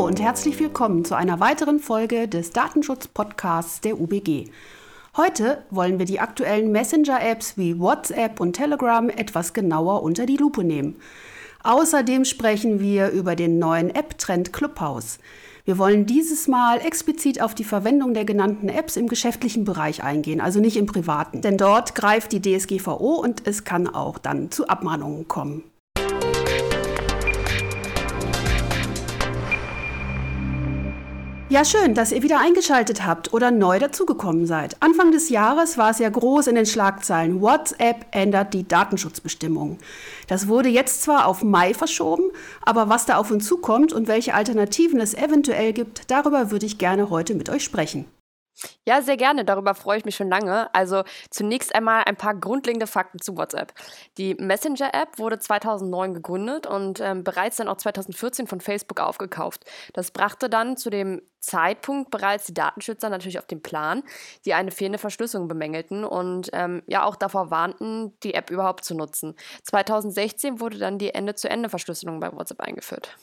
Hallo 0.00 0.08
und 0.08 0.18
herzlich 0.18 0.58
willkommen 0.58 1.04
zu 1.04 1.14
einer 1.14 1.40
weiteren 1.40 1.78
Folge 1.78 2.26
des 2.26 2.52
Datenschutz-Podcasts 2.52 3.82
der 3.82 4.00
UBG. 4.00 4.46
Heute 5.14 5.62
wollen 5.68 5.98
wir 5.98 6.06
die 6.06 6.20
aktuellen 6.20 6.72
Messenger-Apps 6.72 7.58
wie 7.58 7.78
WhatsApp 7.78 8.40
und 8.40 8.54
Telegram 8.54 9.10
etwas 9.10 9.52
genauer 9.52 10.02
unter 10.02 10.24
die 10.24 10.38
Lupe 10.38 10.64
nehmen. 10.64 10.96
Außerdem 11.64 12.24
sprechen 12.24 12.80
wir 12.80 13.10
über 13.10 13.36
den 13.36 13.58
neuen 13.58 13.94
App-Trend 13.94 14.54
Clubhouse. 14.54 15.18
Wir 15.66 15.76
wollen 15.76 16.06
dieses 16.06 16.48
Mal 16.48 16.78
explizit 16.78 17.42
auf 17.42 17.54
die 17.54 17.64
Verwendung 17.64 18.14
der 18.14 18.24
genannten 18.24 18.70
Apps 18.70 18.96
im 18.96 19.06
geschäftlichen 19.06 19.66
Bereich 19.66 20.02
eingehen, 20.02 20.40
also 20.40 20.60
nicht 20.60 20.78
im 20.78 20.86
privaten. 20.86 21.42
Denn 21.42 21.58
dort 21.58 21.94
greift 21.94 22.32
die 22.32 22.40
DSGVO 22.40 23.20
und 23.20 23.46
es 23.46 23.64
kann 23.64 23.86
auch 23.86 24.16
dann 24.16 24.50
zu 24.50 24.66
Abmahnungen 24.66 25.28
kommen. 25.28 25.69
Ja, 31.50 31.64
schön, 31.64 31.94
dass 31.94 32.12
ihr 32.12 32.22
wieder 32.22 32.38
eingeschaltet 32.38 33.04
habt 33.04 33.32
oder 33.32 33.50
neu 33.50 33.80
dazugekommen 33.80 34.46
seid. 34.46 34.76
Anfang 34.78 35.10
des 35.10 35.30
Jahres 35.30 35.76
war 35.78 35.90
es 35.90 35.98
ja 35.98 36.08
groß 36.08 36.46
in 36.46 36.54
den 36.54 36.64
Schlagzeilen. 36.64 37.40
WhatsApp 37.40 38.06
ändert 38.12 38.54
die 38.54 38.68
Datenschutzbestimmungen. 38.68 39.78
Das 40.28 40.46
wurde 40.46 40.68
jetzt 40.68 41.02
zwar 41.02 41.26
auf 41.26 41.42
Mai 41.42 41.74
verschoben, 41.74 42.30
aber 42.62 42.88
was 42.88 43.04
da 43.04 43.16
auf 43.16 43.32
uns 43.32 43.48
zukommt 43.48 43.92
und 43.92 44.06
welche 44.06 44.32
Alternativen 44.32 45.00
es 45.00 45.12
eventuell 45.12 45.72
gibt, 45.72 46.08
darüber 46.12 46.52
würde 46.52 46.66
ich 46.66 46.78
gerne 46.78 47.10
heute 47.10 47.34
mit 47.34 47.50
euch 47.50 47.64
sprechen. 47.64 48.04
Ja, 48.86 49.02
sehr 49.02 49.16
gerne. 49.16 49.44
Darüber 49.44 49.74
freue 49.74 49.98
ich 49.98 50.04
mich 50.04 50.16
schon 50.16 50.28
lange. 50.28 50.72
Also 50.74 51.04
zunächst 51.30 51.74
einmal 51.74 52.04
ein 52.04 52.16
paar 52.16 52.34
grundlegende 52.34 52.86
Fakten 52.86 53.20
zu 53.20 53.36
WhatsApp. 53.36 53.72
Die 54.18 54.34
Messenger-App 54.34 55.18
wurde 55.18 55.38
2009 55.38 56.14
gegründet 56.14 56.66
und 56.66 57.00
ähm, 57.00 57.24
bereits 57.24 57.56
dann 57.56 57.68
auch 57.68 57.76
2014 57.76 58.46
von 58.46 58.60
Facebook 58.60 59.00
aufgekauft. 59.00 59.64
Das 59.92 60.10
brachte 60.10 60.48
dann 60.50 60.76
zu 60.76 60.90
dem 60.90 61.22
Zeitpunkt 61.40 62.10
bereits 62.10 62.46
die 62.46 62.54
Datenschützer 62.54 63.08
natürlich 63.08 63.38
auf 63.38 63.46
den 63.46 63.62
Plan, 63.62 64.02
die 64.44 64.54
eine 64.54 64.70
fehlende 64.70 64.98
Verschlüsselung 64.98 65.48
bemängelten 65.48 66.04
und 66.04 66.50
ähm, 66.52 66.82
ja 66.86 67.04
auch 67.04 67.16
davor 67.16 67.50
warnten, 67.50 68.18
die 68.22 68.34
App 68.34 68.50
überhaupt 68.50 68.84
zu 68.84 68.94
nutzen. 68.94 69.34
2016 69.64 70.60
wurde 70.60 70.78
dann 70.78 70.98
die 70.98 71.14
Ende-zu-Ende-Verschlüsselung 71.14 72.20
bei 72.20 72.32
WhatsApp 72.32 72.60
eingeführt. 72.60 73.16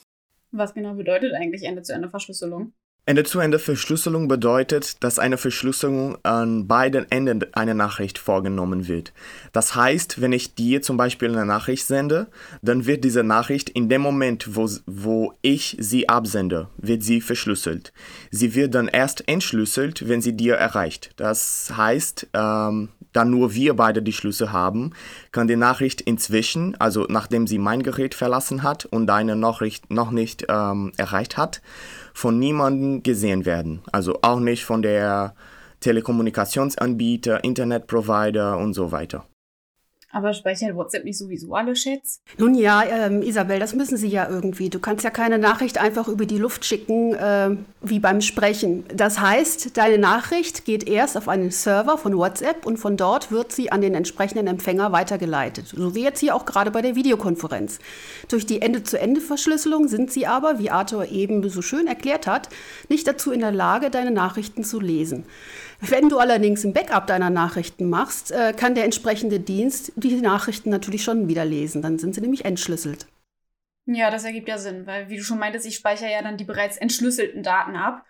Was 0.51 0.73
genau 0.73 0.93
bedeutet 0.93 1.33
eigentlich 1.33 1.63
Ende-zu-Ende-Verschlüsselung? 1.63 2.73
Ende-zu-Ende-Verschlüsselung 3.07 4.27
bedeutet, 4.27 5.01
dass 5.01 5.17
eine 5.17 5.37
Verschlüsselung 5.37 6.17
an 6.23 6.67
beiden 6.67 7.09
Enden 7.09 7.45
einer 7.53 7.73
Nachricht 7.73 8.17
vorgenommen 8.17 8.89
wird. 8.89 9.13
Das 9.53 9.75
heißt, 9.75 10.19
wenn 10.19 10.33
ich 10.33 10.55
dir 10.55 10.81
zum 10.81 10.97
Beispiel 10.97 11.29
eine 11.29 11.45
Nachricht 11.45 11.87
sende, 11.87 12.27
dann 12.61 12.85
wird 12.85 13.05
diese 13.05 13.23
Nachricht 13.23 13.69
in 13.69 13.87
dem 13.87 14.01
Moment, 14.01 14.57
wo, 14.57 14.69
wo 14.85 15.31
ich 15.41 15.77
sie 15.79 16.09
absende, 16.09 16.67
wird 16.75 17.01
sie 17.01 17.21
verschlüsselt. 17.21 17.93
Sie 18.29 18.55
wird 18.55 18.75
dann 18.75 18.89
erst 18.89 19.25
entschlüsselt, 19.29 20.09
wenn 20.09 20.21
sie 20.21 20.33
dir 20.33 20.55
erreicht. 20.55 21.11
Das 21.15 21.71
heißt, 21.77 22.27
ähm, 22.33 22.89
da 23.13 23.23
nur 23.23 23.53
wir 23.53 23.73
beide 23.73 24.01
die 24.01 24.13
Schlüssel 24.13 24.51
haben, 24.51 24.91
kann 25.31 25.47
die 25.47 25.55
Nachricht 25.55 26.01
inzwischen, 26.01 26.75
also 26.79 27.05
nachdem 27.09 27.47
sie 27.47 27.57
mein 27.57 27.83
Gerät 27.83 28.13
verlassen 28.13 28.63
hat 28.63 28.85
und 28.85 29.07
deine 29.07 29.37
Nachricht 29.37 29.89
noch 29.89 30.11
nicht 30.11 30.45
ähm, 30.49 30.91
erreicht 30.97 31.37
hat, 31.37 31.61
von 32.17 32.39
niemandem 32.39 33.03
gesehen 33.03 33.45
werden. 33.45 33.83
Also 33.91 34.17
auch 34.23 34.39
nicht 34.39 34.65
von 34.65 34.81
der 34.81 35.35
Telekommunikationsanbieter, 35.81 37.43
Internetprovider 37.43 38.57
und 38.57 38.73
so 38.73 38.91
weiter. 38.91 39.27
Aber 40.09 40.33
speichert 40.33 40.73
WhatsApp 40.75 41.03
nicht 41.03 41.17
sowieso 41.17 41.53
alle 41.53 41.73
Chats? 41.73 42.21
Nun 42.37 42.55
ja, 42.55 42.83
ähm, 42.85 43.21
Isabel, 43.21 43.59
das 43.59 43.75
müssen 43.75 43.97
sie 43.97 44.07
ja 44.07 44.29
irgendwie. 44.29 44.69
Du 44.69 44.79
kannst 44.79 45.03
ja 45.03 45.09
keine 45.09 45.37
Nachricht 45.37 45.79
einfach 45.79 46.07
über 46.07 46.25
die 46.25 46.37
Luft 46.37 46.63
schicken, 46.63 47.13
äh, 47.13 47.57
wie 47.81 47.99
beim 47.99 48.21
Sprechen. 48.21 48.85
Das 48.93 49.19
heißt, 49.19 49.75
deine 49.77 49.97
Nachricht 49.97 50.63
geht 50.63 50.87
erst 50.87 51.17
auf 51.17 51.27
einen 51.27 51.51
Server 51.51 51.97
von 51.97 52.17
WhatsApp 52.17 52.65
und 52.65 52.77
von 52.77 52.95
dort 52.95 53.31
wird 53.31 53.51
sie 53.51 53.69
an 53.69 53.81
den 53.81 53.95
entsprechenden 53.95 54.47
Empfänger 54.47 54.93
weitergeleitet. 54.93 55.67
So 55.67 55.93
wie 55.93 56.03
jetzt 56.03 56.21
hier 56.21 56.35
auch 56.35 56.45
gerade 56.45 56.71
bei 56.71 56.81
der 56.81 56.95
Videokonferenz. 56.95 57.79
Durch 58.29 58.45
die 58.45 58.61
Ende-zu-Ende-Verschlüsselung 58.61 59.89
sind 59.89 60.11
sie 60.11 60.25
aber, 60.25 60.57
wie 60.57 60.69
Arthur 60.69 61.11
eben 61.11 61.47
so 61.49 61.61
schön 61.61 61.85
erklärt 61.85 62.27
hat, 62.27 62.47
nicht 62.87 63.07
dazu 63.07 63.33
in 63.33 63.41
der 63.41 63.51
Lage, 63.51 63.89
deine 63.89 64.11
Nachrichten 64.11 64.63
zu 64.63 64.79
lesen. 64.79 65.25
Wenn 65.79 66.09
du 66.09 66.17
allerdings 66.17 66.63
ein 66.63 66.73
Backup 66.73 67.05
deiner 67.05 67.29
Nachrichten 67.29 67.87
machst, 67.89 68.31
äh, 68.31 68.53
kann 68.53 68.73
der 68.73 68.85
entsprechende 68.85 69.39
Dienst 69.39 69.91
die 69.97 70.21
Nachrichten 70.21 70.69
natürlich 70.69 71.03
schon 71.03 71.27
wieder 71.27 71.45
lesen. 71.45 71.81
Dann 71.81 71.99
sind 71.99 72.15
sie 72.15 72.21
nämlich 72.21 72.45
entschlüsselt. 72.45 73.07
Ja, 73.85 74.11
das 74.11 74.25
ergibt 74.25 74.49
ja 74.49 74.57
Sinn, 74.57 74.85
weil 74.85 75.09
wie 75.09 75.17
du 75.17 75.23
schon 75.23 75.39
meintest, 75.39 75.65
ich 75.65 75.75
speichere 75.75 76.11
ja 76.11 76.21
dann 76.21 76.37
die 76.37 76.43
bereits 76.43 76.77
entschlüsselten 76.77 77.41
Daten 77.41 77.75
ab. 77.75 78.03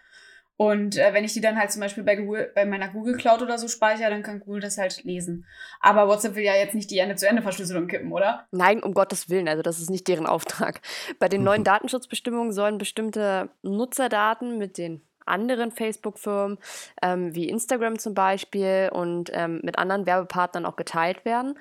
Und 0.58 0.98
äh, 0.98 1.14
wenn 1.14 1.24
ich 1.24 1.34
die 1.34 1.42
dann 1.42 1.58
halt 1.58 1.72
zum 1.72 1.82
Beispiel 1.82 2.04
bei, 2.04 2.16
Google, 2.16 2.52
bei 2.56 2.66
meiner 2.66 2.88
Google 2.88 3.16
Cloud 3.16 3.44
oder 3.44 3.60
so 3.60 3.68
speichere, 3.68 4.10
dann 4.10 4.24
kann 4.24 4.40
Google 4.40 4.62
das 4.62 4.80
halt 4.80 5.04
lesen. 5.04 5.46
Aber 5.80 6.08
WhatsApp 6.08 6.34
will 6.34 6.44
ja 6.44 6.56
jetzt 6.56 6.74
nicht 6.74 6.90
die 6.90 6.98
Ende-zu-Ende-Verschlüsselung 6.98 7.88
kippen, 7.88 8.12
oder? 8.12 8.48
Nein, 8.52 8.82
um 8.82 8.96
Gottes 8.96 9.30
Willen, 9.30 9.48
also 9.48 9.62
das 9.62 9.80
ist 9.80 9.92
nicht 9.92 10.08
deren 10.08 10.26
Auftrag. 10.26 10.82
Bei 11.20 11.30
den 11.30 11.44
neuen 11.44 11.64
Datenschutzbestimmungen 11.64 12.52
sollen 12.52 12.80
bestimmte 12.80 13.50
Nutzerdaten 13.62 14.58
mit 14.58 14.80
den 14.80 15.04
anderen 15.28 15.72
Facebook-Firmen, 15.72 16.58
ähm, 17.02 17.36
wie 17.36 17.50
Instagram 17.50 18.00
zum 18.00 18.14
Beispiel 18.14 18.90
und 18.92 19.32
ähm, 19.34 19.60
mit 19.64 19.78
anderen 19.78 20.06
Werbepartnern 20.06 20.66
auch 20.66 20.76
geteilt 20.76 21.26
werden. 21.26 21.58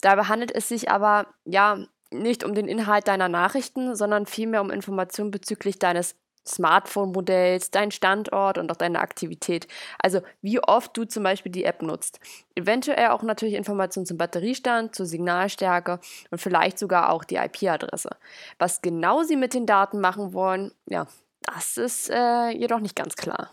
Dabei 0.00 0.24
handelt 0.24 0.54
es 0.54 0.68
sich 0.68 0.90
aber 0.90 1.26
ja 1.44 1.78
nicht 2.10 2.44
um 2.44 2.54
den 2.54 2.68
Inhalt 2.68 3.08
deiner 3.08 3.28
Nachrichten, 3.28 3.96
sondern 3.96 4.26
vielmehr 4.26 4.60
um 4.60 4.70
Informationen 4.70 5.30
bezüglich 5.30 5.78
deines 5.78 6.16
Smartphone-Modells, 6.46 7.70
dein 7.70 7.90
Standort 7.90 8.58
und 8.58 8.70
auch 8.70 8.76
deine 8.76 9.00
Aktivität. 9.00 9.66
Also 9.98 10.20
wie 10.42 10.60
oft 10.60 10.96
du 10.96 11.04
zum 11.04 11.22
Beispiel 11.22 11.50
die 11.50 11.64
App 11.64 11.82
nutzt. 11.82 12.20
Eventuell 12.54 13.08
auch 13.08 13.22
natürlich 13.22 13.54
Informationen 13.54 14.06
zum 14.06 14.18
Batteriestand, 14.18 14.94
zur 14.94 15.06
Signalstärke 15.06 16.00
und 16.30 16.38
vielleicht 16.38 16.78
sogar 16.78 17.10
auch 17.10 17.24
die 17.24 17.36
IP-Adresse. 17.36 18.10
Was 18.58 18.82
genau 18.82 19.22
sie 19.22 19.36
mit 19.36 19.54
den 19.54 19.66
Daten 19.66 20.00
machen 20.00 20.34
wollen, 20.34 20.72
ja, 20.86 21.06
das 21.46 21.76
ist 21.76 22.10
äh, 22.10 22.50
jedoch 22.50 22.80
nicht 22.80 22.96
ganz 22.96 23.16
klar. 23.16 23.52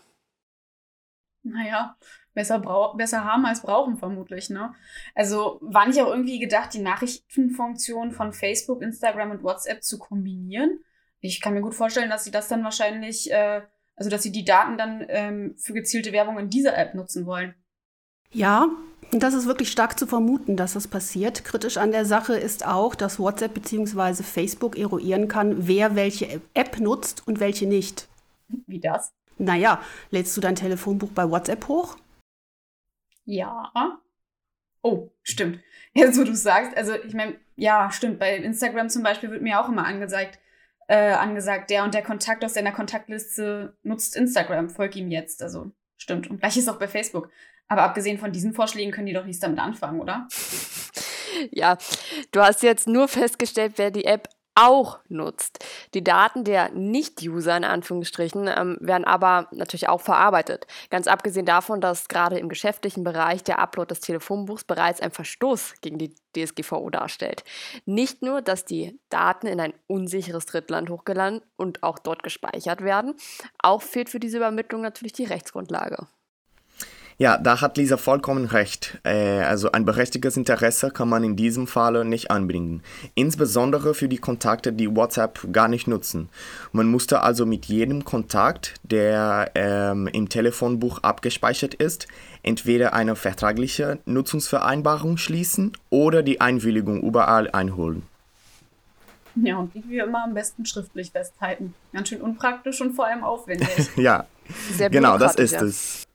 Naja, 1.42 1.96
besser, 2.34 2.60
besser 2.96 3.24
haben 3.24 3.44
als 3.46 3.62
brauchen 3.62 3.96
vermutlich, 3.96 4.48
ne? 4.50 4.74
Also 5.14 5.58
war 5.60 5.86
nicht 5.86 6.00
auch 6.00 6.10
irgendwie 6.10 6.38
gedacht, 6.38 6.72
die 6.74 6.80
Nachrichtenfunktion 6.80 8.12
von 8.12 8.32
Facebook, 8.32 8.82
Instagram 8.82 9.32
und 9.32 9.42
WhatsApp 9.42 9.82
zu 9.82 9.98
kombinieren? 9.98 10.84
Ich 11.20 11.40
kann 11.40 11.54
mir 11.54 11.62
gut 11.62 11.74
vorstellen, 11.74 12.10
dass 12.10 12.24
sie 12.24 12.30
das 12.30 12.48
dann 12.48 12.64
wahrscheinlich, 12.64 13.30
äh, 13.30 13.62
also 13.96 14.10
dass 14.10 14.22
sie 14.22 14.32
die 14.32 14.44
Daten 14.44 14.78
dann 14.78 15.04
ähm, 15.08 15.56
für 15.58 15.72
gezielte 15.72 16.12
Werbung 16.12 16.38
in 16.38 16.50
dieser 16.50 16.76
App 16.76 16.94
nutzen 16.94 17.26
wollen. 17.26 17.54
Ja, 18.32 18.68
und 19.12 19.22
das 19.22 19.34
ist 19.34 19.46
wirklich 19.46 19.70
stark 19.70 19.98
zu 19.98 20.06
vermuten, 20.06 20.56
dass 20.56 20.72
das 20.72 20.88
passiert. 20.88 21.44
Kritisch 21.44 21.76
an 21.76 21.92
der 21.92 22.06
Sache 22.06 22.34
ist 22.34 22.66
auch, 22.66 22.94
dass 22.94 23.18
WhatsApp 23.18 23.52
bzw. 23.52 24.22
Facebook 24.22 24.78
eruieren 24.78 25.28
kann, 25.28 25.66
wer 25.68 25.94
welche 25.96 26.40
App 26.54 26.80
nutzt 26.80 27.26
und 27.26 27.38
welche 27.38 27.66
nicht. 27.66 28.08
Wie 28.66 28.80
das? 28.80 29.12
Naja, 29.36 29.82
lädst 30.10 30.36
du 30.36 30.40
dein 30.40 30.56
Telefonbuch 30.56 31.10
bei 31.10 31.28
WhatsApp 31.28 31.68
hoch? 31.68 31.96
Ja. 33.24 34.00
Oh, 34.80 35.10
stimmt. 35.22 35.60
Jetzt, 35.92 36.18
wo 36.18 36.24
du 36.24 36.34
sagst, 36.34 36.76
also 36.76 36.94
ich 36.94 37.14
meine, 37.14 37.36
ja, 37.56 37.90
stimmt. 37.90 38.18
Bei 38.18 38.36
Instagram 38.36 38.88
zum 38.88 39.02
Beispiel 39.02 39.30
wird 39.30 39.42
mir 39.42 39.60
auch 39.60 39.68
immer 39.68 39.84
angesagt, 39.84 40.38
äh, 40.88 41.12
angesagt, 41.12 41.70
der 41.70 41.84
und 41.84 41.92
der 41.92 42.02
Kontakt 42.02 42.44
aus 42.44 42.54
deiner 42.54 42.72
Kontaktliste 42.72 43.76
nutzt 43.82 44.16
Instagram, 44.16 44.70
folg 44.70 44.96
ihm 44.96 45.10
jetzt. 45.10 45.42
Also 45.42 45.70
stimmt. 45.98 46.30
Und 46.30 46.40
gleich 46.40 46.56
ist 46.56 46.68
auch 46.68 46.78
bei 46.78 46.88
Facebook. 46.88 47.30
Aber 47.72 47.84
abgesehen 47.84 48.18
von 48.18 48.30
diesen 48.32 48.52
Vorschlägen 48.52 48.92
können 48.92 49.06
die 49.06 49.14
doch 49.14 49.24
nichts 49.24 49.40
damit 49.40 49.58
anfangen, 49.58 50.00
oder? 50.00 50.28
Ja, 51.50 51.78
du 52.30 52.42
hast 52.42 52.62
jetzt 52.62 52.86
nur 52.86 53.08
festgestellt, 53.08 53.72
wer 53.76 53.90
die 53.90 54.04
App 54.04 54.28
auch 54.54 54.98
nutzt. 55.08 55.64
Die 55.94 56.04
Daten 56.04 56.44
der 56.44 56.70
Nicht-User 56.72 57.56
in 57.56 57.64
Anführungsstrichen 57.64 58.50
ähm, 58.54 58.76
werden 58.80 59.06
aber 59.06 59.48
natürlich 59.50 59.88
auch 59.88 60.02
verarbeitet. 60.02 60.66
Ganz 60.90 61.06
abgesehen 61.06 61.46
davon, 61.46 61.80
dass 61.80 62.08
gerade 62.08 62.38
im 62.38 62.50
geschäftlichen 62.50 63.02
Bereich 63.02 63.42
der 63.42 63.58
Upload 63.58 63.88
des 63.88 64.00
Telefonbuchs 64.00 64.64
bereits 64.64 65.00
ein 65.00 65.10
Verstoß 65.10 65.76
gegen 65.80 65.96
die 65.96 66.14
DSGVO 66.36 66.90
darstellt. 66.90 67.44
Nicht 67.86 68.20
nur, 68.20 68.42
dass 68.42 68.66
die 68.66 69.00
Daten 69.08 69.46
in 69.46 69.58
ein 69.58 69.72
unsicheres 69.86 70.44
Drittland 70.44 70.90
hochgeladen 70.90 71.40
und 71.56 71.82
auch 71.82 71.98
dort 71.98 72.22
gespeichert 72.22 72.82
werden, 72.82 73.14
auch 73.58 73.80
fehlt 73.80 74.10
für 74.10 74.20
diese 74.20 74.36
Übermittlung 74.36 74.82
natürlich 74.82 75.14
die 75.14 75.24
Rechtsgrundlage. 75.24 76.06
Ja, 77.18 77.38
da 77.38 77.60
hat 77.60 77.76
Lisa 77.76 77.96
vollkommen 77.96 78.46
recht. 78.46 78.98
Äh, 79.04 79.40
also 79.40 79.72
ein 79.72 79.84
berechtigtes 79.84 80.36
Interesse 80.36 80.90
kann 80.90 81.08
man 81.08 81.24
in 81.24 81.36
diesem 81.36 81.66
Falle 81.66 82.04
nicht 82.04 82.30
anbringen. 82.30 82.82
Insbesondere 83.14 83.94
für 83.94 84.08
die 84.08 84.18
Kontakte, 84.18 84.72
die 84.72 84.94
WhatsApp 84.94 85.52
gar 85.52 85.68
nicht 85.68 85.86
nutzen. 85.86 86.28
Man 86.72 86.86
musste 86.88 87.22
also 87.22 87.46
mit 87.46 87.66
jedem 87.66 88.04
Kontakt, 88.04 88.74
der 88.82 89.50
ähm, 89.54 90.08
im 90.08 90.28
Telefonbuch 90.28 91.02
abgespeichert 91.02 91.74
ist, 91.74 92.08
entweder 92.42 92.92
eine 92.92 93.16
vertragliche 93.16 93.98
Nutzungsvereinbarung 94.04 95.16
schließen 95.16 95.72
oder 95.90 96.22
die 96.22 96.40
Einwilligung 96.40 97.02
überall 97.02 97.50
einholen. 97.50 98.02
Ja, 99.34 99.56
und 99.56 99.74
wie 99.74 99.82
wir 99.88 100.04
immer 100.04 100.24
am 100.24 100.34
besten 100.34 100.66
schriftlich 100.66 101.10
festhalten. 101.10 101.74
Ganz 101.92 102.08
schön 102.08 102.20
unpraktisch 102.20 102.80
und 102.80 102.94
vor 102.94 103.06
allem 103.06 103.24
aufwendig. 103.24 103.68
ja, 103.96 104.26
genau, 104.90 105.16
das 105.18 105.36
ist 105.36 105.52
ja. 105.52 105.62
es. 105.62 106.06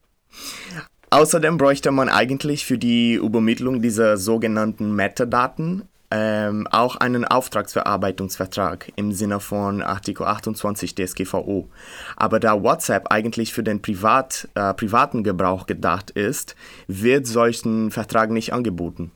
Außerdem 1.10 1.56
bräuchte 1.56 1.90
man 1.90 2.08
eigentlich 2.08 2.66
für 2.66 2.76
die 2.76 3.14
Übermittlung 3.14 3.80
dieser 3.80 4.18
sogenannten 4.18 4.94
Metadaten 4.94 5.88
ähm, 6.10 6.66
auch 6.70 6.96
einen 6.96 7.24
Auftragsverarbeitungsvertrag 7.24 8.92
im 8.96 9.12
Sinne 9.12 9.40
von 9.40 9.82
Artikel 9.82 10.26
28 10.26 10.94
DSGVO. 10.94 11.68
Aber 12.16 12.40
da 12.40 12.62
WhatsApp 12.62 13.10
eigentlich 13.10 13.52
für 13.52 13.62
den 13.62 13.82
Privat, 13.82 14.48
äh, 14.54 14.72
privaten 14.74 15.22
Gebrauch 15.22 15.66
gedacht 15.66 16.10
ist, 16.10 16.56
wird 16.86 17.26
solchen 17.26 17.90
Vertrag 17.90 18.30
nicht 18.30 18.52
angeboten. 18.52 19.12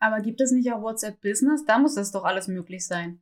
Aber 0.00 0.20
gibt 0.20 0.40
es 0.40 0.52
nicht 0.52 0.70
auch 0.72 0.82
WhatsApp 0.82 1.20
Business? 1.20 1.64
Da 1.64 1.78
muss 1.78 1.94
das 1.94 2.12
doch 2.12 2.24
alles 2.24 2.48
möglich 2.48 2.86
sein. 2.86 3.20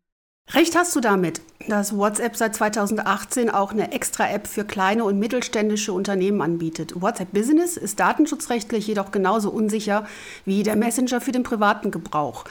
Recht 0.51 0.77
hast 0.77 0.95
du 0.97 1.01
damit, 1.01 1.41
dass 1.69 1.97
WhatsApp 1.97 2.37
seit 2.37 2.55
2018 2.55 3.49
auch 3.49 3.73
eine 3.73 3.93
Extra-App 3.93 4.47
für 4.47 4.65
kleine 4.65 5.05
und 5.05 5.19
mittelständische 5.19 5.93
Unternehmen 5.93 6.43
anbietet. 6.43 7.01
WhatsApp 7.01 7.33
Business 7.33 7.77
ist 7.77 8.01
datenschutzrechtlich 8.01 8.87
jedoch 8.87 9.13
genauso 9.13 9.51
unsicher 9.51 10.07
wie 10.45 10.63
der 10.63 10.77
Messenger 10.77 11.21
für 11.21 11.33
den 11.33 11.45
privaten 11.45 11.91
Gebrauch. 11.91 12.45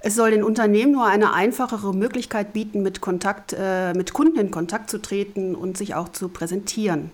Es 0.00 0.14
soll 0.14 0.32
den 0.32 0.44
Unternehmen 0.44 0.92
nur 0.92 1.06
eine 1.06 1.32
einfachere 1.32 1.94
Möglichkeit 1.94 2.52
bieten, 2.52 2.82
mit, 2.82 3.00
Kontakt, 3.00 3.54
äh, 3.58 3.94
mit 3.94 4.12
Kunden 4.12 4.38
in 4.38 4.50
Kontakt 4.50 4.90
zu 4.90 4.98
treten 4.98 5.54
und 5.54 5.78
sich 5.78 5.94
auch 5.94 6.10
zu 6.10 6.28
präsentieren. 6.28 7.10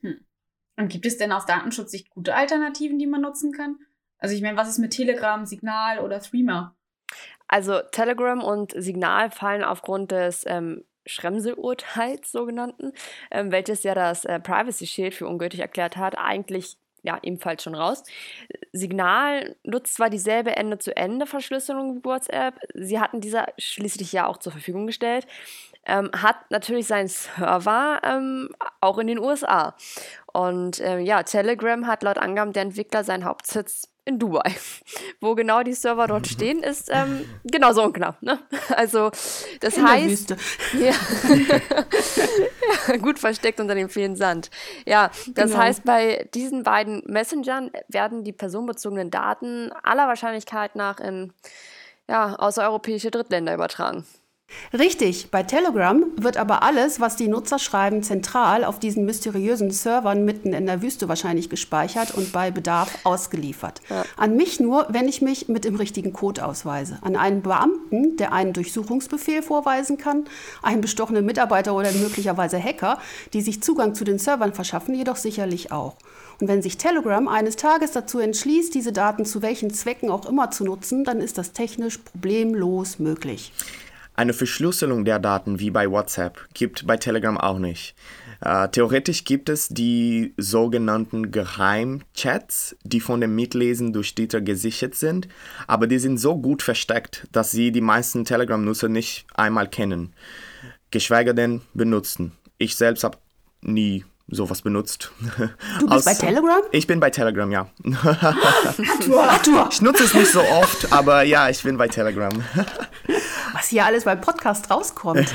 Hm. 0.00 0.24
Und 0.76 0.88
gibt 0.88 1.06
es 1.06 1.18
denn 1.18 1.32
aus 1.32 1.44
Datenschutzsicht 1.44 2.08
gute 2.10 2.34
Alternativen, 2.34 2.98
die 2.98 3.06
man 3.06 3.20
nutzen 3.20 3.52
kann? 3.52 3.76
Also 4.18 4.34
ich 4.34 4.42
meine, 4.42 4.56
was 4.56 4.68
ist 4.68 4.78
mit 4.78 4.92
Telegram, 4.92 5.44
Signal 5.44 5.98
oder 6.00 6.20
Threema? 6.20 6.74
Also 7.48 7.80
Telegram 7.92 8.42
und 8.42 8.72
Signal 8.76 9.30
fallen 9.30 9.64
aufgrund 9.64 10.12
des 10.12 10.44
ähm, 10.46 10.84
Schremsel-Urteils 11.06 12.30
sogenannten, 12.30 12.92
ähm, 13.30 13.50
welches 13.50 13.82
ja 13.82 13.94
das 13.94 14.24
äh, 14.24 14.38
Privacy 14.38 14.86
Shield 14.86 15.14
für 15.14 15.26
ungültig 15.26 15.60
erklärt 15.60 15.96
hat, 15.96 16.16
eigentlich 16.18 16.76
ja 17.02 17.18
ebenfalls 17.22 17.62
schon 17.62 17.74
raus. 17.74 18.02
Signal 18.72 19.56
nutzt 19.64 19.94
zwar 19.94 20.10
dieselbe 20.10 20.56
Ende-zu-Ende-Verschlüsselung 20.56 21.96
wie 21.96 22.04
WhatsApp, 22.04 22.60
sie 22.74 23.00
hatten 23.00 23.20
dieser 23.20 23.46
schließlich 23.56 24.12
ja 24.12 24.26
auch 24.26 24.38
zur 24.38 24.52
Verfügung 24.52 24.86
gestellt, 24.86 25.26
ähm, 25.86 26.10
hat 26.14 26.50
natürlich 26.50 26.86
seinen 26.86 27.08
Server 27.08 28.00
ähm, 28.04 28.50
auch 28.80 28.98
in 28.98 29.06
den 29.06 29.18
USA. 29.18 29.74
Und 30.32 30.80
ähm, 30.82 31.00
ja, 31.00 31.22
Telegram 31.22 31.86
hat 31.86 32.02
laut 32.02 32.18
Angaben 32.18 32.52
der 32.52 32.62
Entwickler 32.62 33.04
seinen 33.04 33.24
Hauptsitz 33.24 33.88
in 34.08 34.18
Dubai. 34.18 34.54
Wo 35.20 35.34
genau 35.34 35.62
die 35.62 35.74
Server 35.74 36.06
dort 36.06 36.26
stehen, 36.26 36.62
ist 36.62 36.90
ähm, 36.90 37.24
genauso 37.44 37.84
unklar. 37.84 38.16
Ne? 38.20 38.38
Also 38.74 39.10
das 39.60 39.76
in 39.76 39.86
heißt, 39.86 40.30
ja, 40.80 40.92
ja, 42.88 42.96
gut 42.96 43.18
versteckt 43.18 43.60
unter 43.60 43.74
dem 43.74 43.88
vielen 43.88 44.16
Sand. 44.16 44.50
Ja, 44.86 45.10
das 45.28 45.50
genau. 45.50 45.58
heißt, 45.58 45.84
bei 45.84 46.28
diesen 46.34 46.62
beiden 46.62 47.02
Messengern 47.06 47.70
werden 47.88 48.24
die 48.24 48.32
personenbezogenen 48.32 49.10
Daten 49.10 49.70
aller 49.82 50.08
Wahrscheinlichkeit 50.08 50.74
nach 50.74 50.98
in 51.00 51.32
ja, 52.08 52.34
außereuropäische 52.36 53.10
Drittländer 53.10 53.54
übertragen. 53.54 54.06
Richtig, 54.72 55.30
bei 55.30 55.42
Telegram 55.42 56.04
wird 56.16 56.36
aber 56.36 56.62
alles, 56.62 57.00
was 57.00 57.16
die 57.16 57.28
Nutzer 57.28 57.58
schreiben, 57.58 58.02
zentral 58.02 58.64
auf 58.64 58.78
diesen 58.78 59.06
mysteriösen 59.06 59.70
Servern 59.70 60.24
mitten 60.24 60.52
in 60.52 60.66
der 60.66 60.82
Wüste 60.82 61.08
wahrscheinlich 61.08 61.48
gespeichert 61.48 62.14
und 62.14 62.32
bei 62.32 62.50
Bedarf 62.50 62.98
ausgeliefert. 63.04 63.80
Ja. 63.88 64.04
An 64.16 64.36
mich 64.36 64.60
nur, 64.60 64.86
wenn 64.90 65.08
ich 65.08 65.22
mich 65.22 65.48
mit 65.48 65.64
dem 65.64 65.76
richtigen 65.76 66.12
Code 66.12 66.44
ausweise. 66.44 66.98
An 67.00 67.16
einen 67.16 67.40
Beamten, 67.40 68.16
der 68.18 68.32
einen 68.32 68.52
Durchsuchungsbefehl 68.52 69.42
vorweisen 69.42 69.96
kann, 69.96 70.26
einen 70.62 70.82
bestochenen 70.82 71.24
Mitarbeiter 71.24 71.74
oder 71.74 71.90
möglicherweise 71.92 72.62
Hacker, 72.62 72.98
die 73.32 73.40
sich 73.40 73.62
Zugang 73.62 73.94
zu 73.94 74.04
den 74.04 74.18
Servern 74.18 74.52
verschaffen, 74.52 74.94
jedoch 74.94 75.16
sicherlich 75.16 75.72
auch. 75.72 75.96
Und 76.40 76.48
wenn 76.48 76.62
sich 76.62 76.76
Telegram 76.76 77.26
eines 77.26 77.56
Tages 77.56 77.92
dazu 77.92 78.18
entschließt, 78.18 78.74
diese 78.74 78.92
Daten 78.92 79.24
zu 79.24 79.40
welchen 79.40 79.72
Zwecken 79.72 80.10
auch 80.10 80.26
immer 80.26 80.50
zu 80.50 80.64
nutzen, 80.64 81.04
dann 81.04 81.20
ist 81.20 81.38
das 81.38 81.52
technisch 81.52 81.98
problemlos 81.98 82.98
möglich. 82.98 83.52
Eine 84.18 84.32
Verschlüsselung 84.32 85.04
der 85.04 85.20
Daten 85.20 85.60
wie 85.60 85.70
bei 85.70 85.88
WhatsApp 85.88 86.48
gibt 86.52 86.88
bei 86.88 86.96
Telegram 86.96 87.38
auch 87.38 87.60
nicht. 87.60 87.94
Äh, 88.40 88.68
theoretisch 88.68 89.22
gibt 89.22 89.48
es 89.48 89.68
die 89.68 90.34
sogenannten 90.36 91.30
Geheimchats, 91.30 92.74
die 92.82 92.98
von 92.98 93.20
dem 93.20 93.36
Mitlesen 93.36 93.92
durch 93.92 94.16
Twitter 94.16 94.40
gesichert 94.40 94.96
sind, 94.96 95.28
aber 95.68 95.86
die 95.86 96.00
sind 96.00 96.18
so 96.18 96.36
gut 96.36 96.64
versteckt, 96.64 97.28
dass 97.30 97.52
sie 97.52 97.70
die 97.70 97.80
meisten 97.80 98.24
Telegram-Nutzer 98.24 98.88
nicht 98.88 99.24
einmal 99.34 99.68
kennen, 99.68 100.12
geschweige 100.90 101.32
denn 101.32 101.60
benutzen. 101.72 102.32
Ich 102.58 102.74
selbst 102.74 103.04
habe 103.04 103.18
nie 103.60 104.04
sowas 104.26 104.62
benutzt. 104.62 105.12
Du 105.78 105.86
bist 105.86 105.92
Aus, 105.92 106.04
bei 106.04 106.14
Telegram? 106.14 106.62
Ich 106.72 106.88
bin 106.88 106.98
bei 106.98 107.10
Telegram, 107.10 107.52
ja. 107.52 107.70
ich 109.70 109.80
nutze 109.80 110.02
es 110.02 110.14
nicht 110.14 110.32
so 110.32 110.40
oft, 110.40 110.92
aber 110.92 111.22
ja, 111.22 111.48
ich 111.48 111.62
bin 111.62 111.76
bei 111.76 111.86
Telegram. 111.86 112.32
Was 113.52 113.68
hier 113.68 113.84
alles 113.84 114.04
beim 114.04 114.20
Podcast 114.20 114.70
rauskommt. 114.70 115.32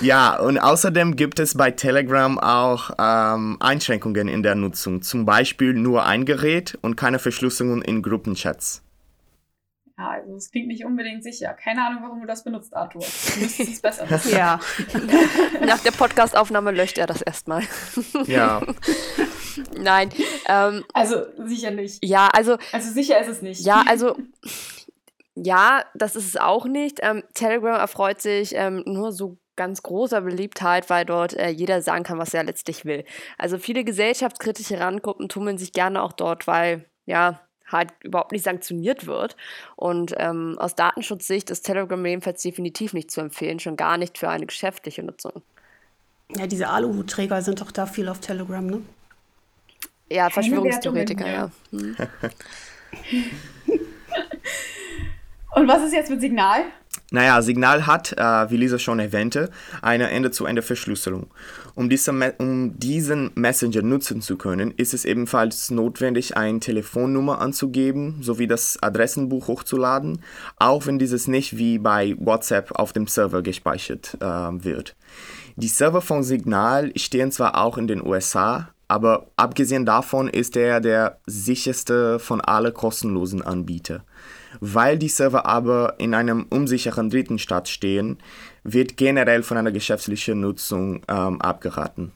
ja, 0.00 0.38
und 0.38 0.58
außerdem 0.58 1.16
gibt 1.16 1.38
es 1.38 1.56
bei 1.56 1.70
Telegram 1.70 2.38
auch 2.38 2.90
ähm, 2.98 3.56
Einschränkungen 3.60 4.28
in 4.28 4.42
der 4.42 4.54
Nutzung. 4.54 5.02
Zum 5.02 5.24
Beispiel 5.24 5.74
nur 5.74 6.04
ein 6.04 6.24
Gerät 6.24 6.78
und 6.82 6.96
keine 6.96 7.18
Verschlüsselung 7.18 7.82
in 7.82 8.02
Gruppenchats. 8.02 8.82
Ja, 9.96 10.10
also 10.10 10.34
es 10.34 10.50
klingt 10.50 10.66
nicht 10.66 10.84
unbedingt 10.84 11.22
sicher. 11.22 11.52
Keine 11.54 11.86
Ahnung, 11.86 12.02
warum 12.02 12.20
du 12.20 12.26
das 12.26 12.42
benutzt, 12.42 12.74
Arthur. 12.74 13.02
Du 13.02 13.40
müsstest 13.40 13.60
es 13.60 13.80
besser 13.80 14.10
wissen. 14.10 14.32
Ja. 14.32 14.58
Nach 15.64 15.78
der 15.80 15.92
Podcastaufnahme 15.92 16.72
löscht 16.72 16.98
er 16.98 17.06
das 17.06 17.22
erstmal. 17.22 17.62
Ja. 18.26 18.60
Nein. 19.78 20.10
Ähm, 20.48 20.84
also 20.92 21.26
sicher 21.44 21.70
nicht. 21.70 22.04
Ja, 22.04 22.28
also. 22.32 22.58
Also 22.72 22.90
sicher 22.90 23.20
ist 23.20 23.28
es 23.28 23.42
nicht. 23.42 23.60
Ja, 23.60 23.84
also 23.86 24.16
ja, 25.34 25.84
das 25.94 26.16
ist 26.16 26.26
es 26.26 26.36
auch 26.36 26.66
nicht. 26.66 27.00
Ähm, 27.02 27.22
Telegram 27.34 27.76
erfreut 27.76 28.20
sich 28.20 28.54
ähm, 28.54 28.82
nur 28.86 29.12
so 29.12 29.36
ganz 29.56 29.82
großer 29.82 30.20
Beliebtheit, 30.20 30.90
weil 30.90 31.04
dort 31.04 31.34
äh, 31.34 31.48
jeder 31.48 31.82
sagen 31.82 32.04
kann, 32.04 32.18
was 32.18 32.34
er 32.34 32.44
letztlich 32.44 32.84
will. 32.84 33.04
Also 33.38 33.58
viele 33.58 33.84
gesellschaftskritische 33.84 34.80
Randgruppen 34.80 35.28
tummeln 35.28 35.58
sich 35.58 35.72
gerne 35.72 36.02
auch 36.02 36.12
dort, 36.12 36.46
weil 36.46 36.84
ja 37.06 37.40
halt 37.66 37.92
überhaupt 38.02 38.32
nicht 38.32 38.44
sanktioniert 38.44 39.06
wird. 39.06 39.36
Und 39.76 40.14
ähm, 40.18 40.56
aus 40.58 40.74
Datenschutzsicht 40.74 41.50
ist 41.50 41.62
Telegram 41.62 42.04
jedenfalls 42.04 42.42
definitiv 42.42 42.92
nicht 42.92 43.10
zu 43.10 43.20
empfehlen, 43.20 43.58
schon 43.58 43.76
gar 43.76 43.96
nicht 43.96 44.18
für 44.18 44.28
eine 44.28 44.46
geschäftliche 44.46 45.02
Nutzung. 45.02 45.42
Ja, 46.36 46.46
diese 46.46 46.68
Aluhutträger 46.68 47.42
sind 47.42 47.60
doch 47.60 47.70
da 47.70 47.86
viel 47.86 48.08
auf 48.08 48.20
Telegram, 48.20 48.64
ne? 48.66 48.82
Ja, 50.10 50.30
Verschwörungstheoretiker, 50.30 51.26
ja. 51.26 51.50
Hm. 51.70 51.96
Und 55.54 55.68
was 55.68 55.84
ist 55.84 55.92
jetzt 55.92 56.10
mit 56.10 56.20
Signal? 56.20 56.62
Naja, 57.10 57.40
Signal 57.42 57.86
hat, 57.86 58.12
äh, 58.12 58.50
wie 58.50 58.56
Lisa 58.56 58.78
schon 58.78 58.98
erwähnte, 58.98 59.50
eine 59.82 60.10
Ende-zu-Ende-Verschlüsselung. 60.10 61.28
Um, 61.74 61.88
diese, 61.88 62.12
um 62.38 62.78
diesen 62.78 63.30
Messenger 63.34 63.82
nutzen 63.82 64.20
zu 64.20 64.36
können, 64.36 64.72
ist 64.76 64.94
es 64.94 65.04
ebenfalls 65.04 65.70
notwendig, 65.70 66.36
eine 66.36 66.60
Telefonnummer 66.60 67.40
anzugeben 67.40 68.18
sowie 68.20 68.46
das 68.46 68.82
Adressenbuch 68.82 69.48
hochzuladen, 69.48 70.22
auch 70.56 70.86
wenn 70.86 70.98
dieses 70.98 71.28
nicht 71.28 71.56
wie 71.56 71.78
bei 71.78 72.16
WhatsApp 72.18 72.72
auf 72.78 72.92
dem 72.92 73.06
Server 73.06 73.42
gespeichert 73.42 74.16
äh, 74.20 74.24
wird. 74.24 74.96
Die 75.56 75.68
Server 75.68 76.00
von 76.00 76.24
Signal 76.24 76.92
stehen 76.96 77.30
zwar 77.30 77.62
auch 77.62 77.78
in 77.78 77.86
den 77.86 78.04
USA, 78.04 78.70
aber 78.88 79.28
abgesehen 79.36 79.86
davon 79.86 80.28
ist 80.28 80.56
er 80.56 80.80
der 80.80 81.18
sicherste 81.26 82.18
von 82.18 82.40
allen 82.40 82.74
kostenlosen 82.74 83.42
Anbietern. 83.42 84.02
Weil 84.60 84.98
die 84.98 85.08
Server 85.08 85.46
aber 85.46 85.94
in 85.98 86.14
einem 86.14 86.46
unsicheren 86.50 87.10
dritten 87.10 87.38
Staat 87.38 87.68
stehen, 87.68 88.18
wird 88.62 88.96
generell 88.96 89.42
von 89.42 89.56
einer 89.56 89.72
geschäftlichen 89.72 90.40
Nutzung 90.40 91.02
ähm, 91.08 91.40
abgeraten. 91.40 92.12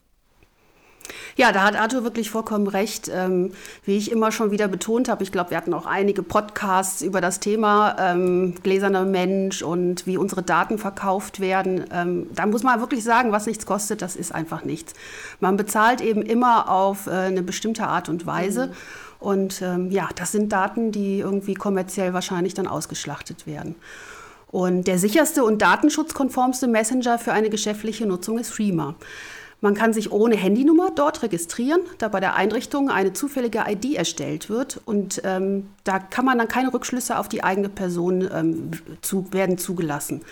Ja, 1.37 1.53
da 1.53 1.63
hat 1.63 1.77
Arthur 1.77 2.05
wirklich 2.05 2.31
vollkommen 2.31 2.67
recht. 2.67 3.11
Ähm, 3.15 3.53
wie 3.85 3.97
ich 3.97 4.11
immer 4.11 4.33
schon 4.33 4.51
wieder 4.51 4.69
betont 4.69 5.09
habe, 5.09 5.23
ich 5.23 5.33
glaube, 5.33 5.51
wir 5.51 5.57
hatten 5.57 5.73
auch 5.73 5.87
einige 5.87 6.23
Podcasts 6.23 7.03
über 7.03 7.21
das 7.21 7.41
Thema 7.41 7.97
ähm, 7.99 8.55
gläserner 8.63 9.05
Mensch 9.05 9.63
und 9.63 10.07
wie 10.07 10.17
unsere 10.17 10.43
Daten 10.43 10.79
verkauft 10.79 11.41
werden. 11.41 11.85
Ähm, 11.93 12.27
da 12.35 12.47
muss 12.47 12.63
man 12.63 12.81
wirklich 12.81 13.05
sagen, 13.05 13.33
was 13.33 13.47
nichts 13.47 13.67
kostet, 13.67 14.03
das 14.03 14.17
ist 14.17 14.35
einfach 14.35 14.65
nichts. 14.65 14.95
Man 15.41 15.57
bezahlt 15.57 16.01
eben 16.01 16.23
immer 16.23 16.69
auf 16.69 17.07
äh, 17.07 17.11
eine 17.11 17.43
bestimmte 17.43 17.87
Art 17.87 18.09
und 18.09 18.27
Weise. 18.27 18.69
Mhm. 18.69 18.73
Und 19.21 19.63
ähm, 19.63 19.91
ja, 19.91 20.09
das 20.15 20.33
sind 20.33 20.53
Daten, 20.53 20.93
die 20.93 21.19
irgendwie 21.19 21.55
kommerziell 21.55 22.15
wahrscheinlich 22.15 22.55
dann 22.55 22.67
ausgeschlachtet 22.67 23.47
werden. 23.47 23.75
Und 24.51 24.87
der 24.87 24.99
sicherste 24.99 25.45
und 25.45 25.61
datenschutzkonformste 25.61 26.69
Messenger 26.69 27.19
für 27.19 27.33
eine 27.33 27.51
geschäftliche 27.51 28.07
Nutzung 28.07 28.39
ist 28.39 28.55
Threema. 28.55 28.95
Man 29.61 29.75
kann 29.75 29.93
sich 29.93 30.13
ohne 30.13 30.37
Handynummer 30.37 30.93
dort 30.95 31.23
registrieren, 31.23 31.81
da 31.99 32.07
bei 32.09 32.21
der 32.21 32.37
Einrichtung 32.37 32.91
eine 32.91 33.13
zufällige 33.13 33.65
ID 33.69 33.97
erstellt 33.97 34.49
wird 34.49 34.81
und 34.85 35.21
ähm, 35.25 35.71
da 35.83 35.99
kann 35.99 36.25
man 36.25 36.39
dann 36.39 36.47
keine 36.47 36.73
Rückschlüsse 36.73 37.19
auf 37.19 37.29
die 37.29 37.43
eigene 37.43 37.69
Person 37.69 38.29
ähm, 38.33 38.71
zu, 39.03 39.33
werden 39.33 39.59
zugelassen. 39.59 40.23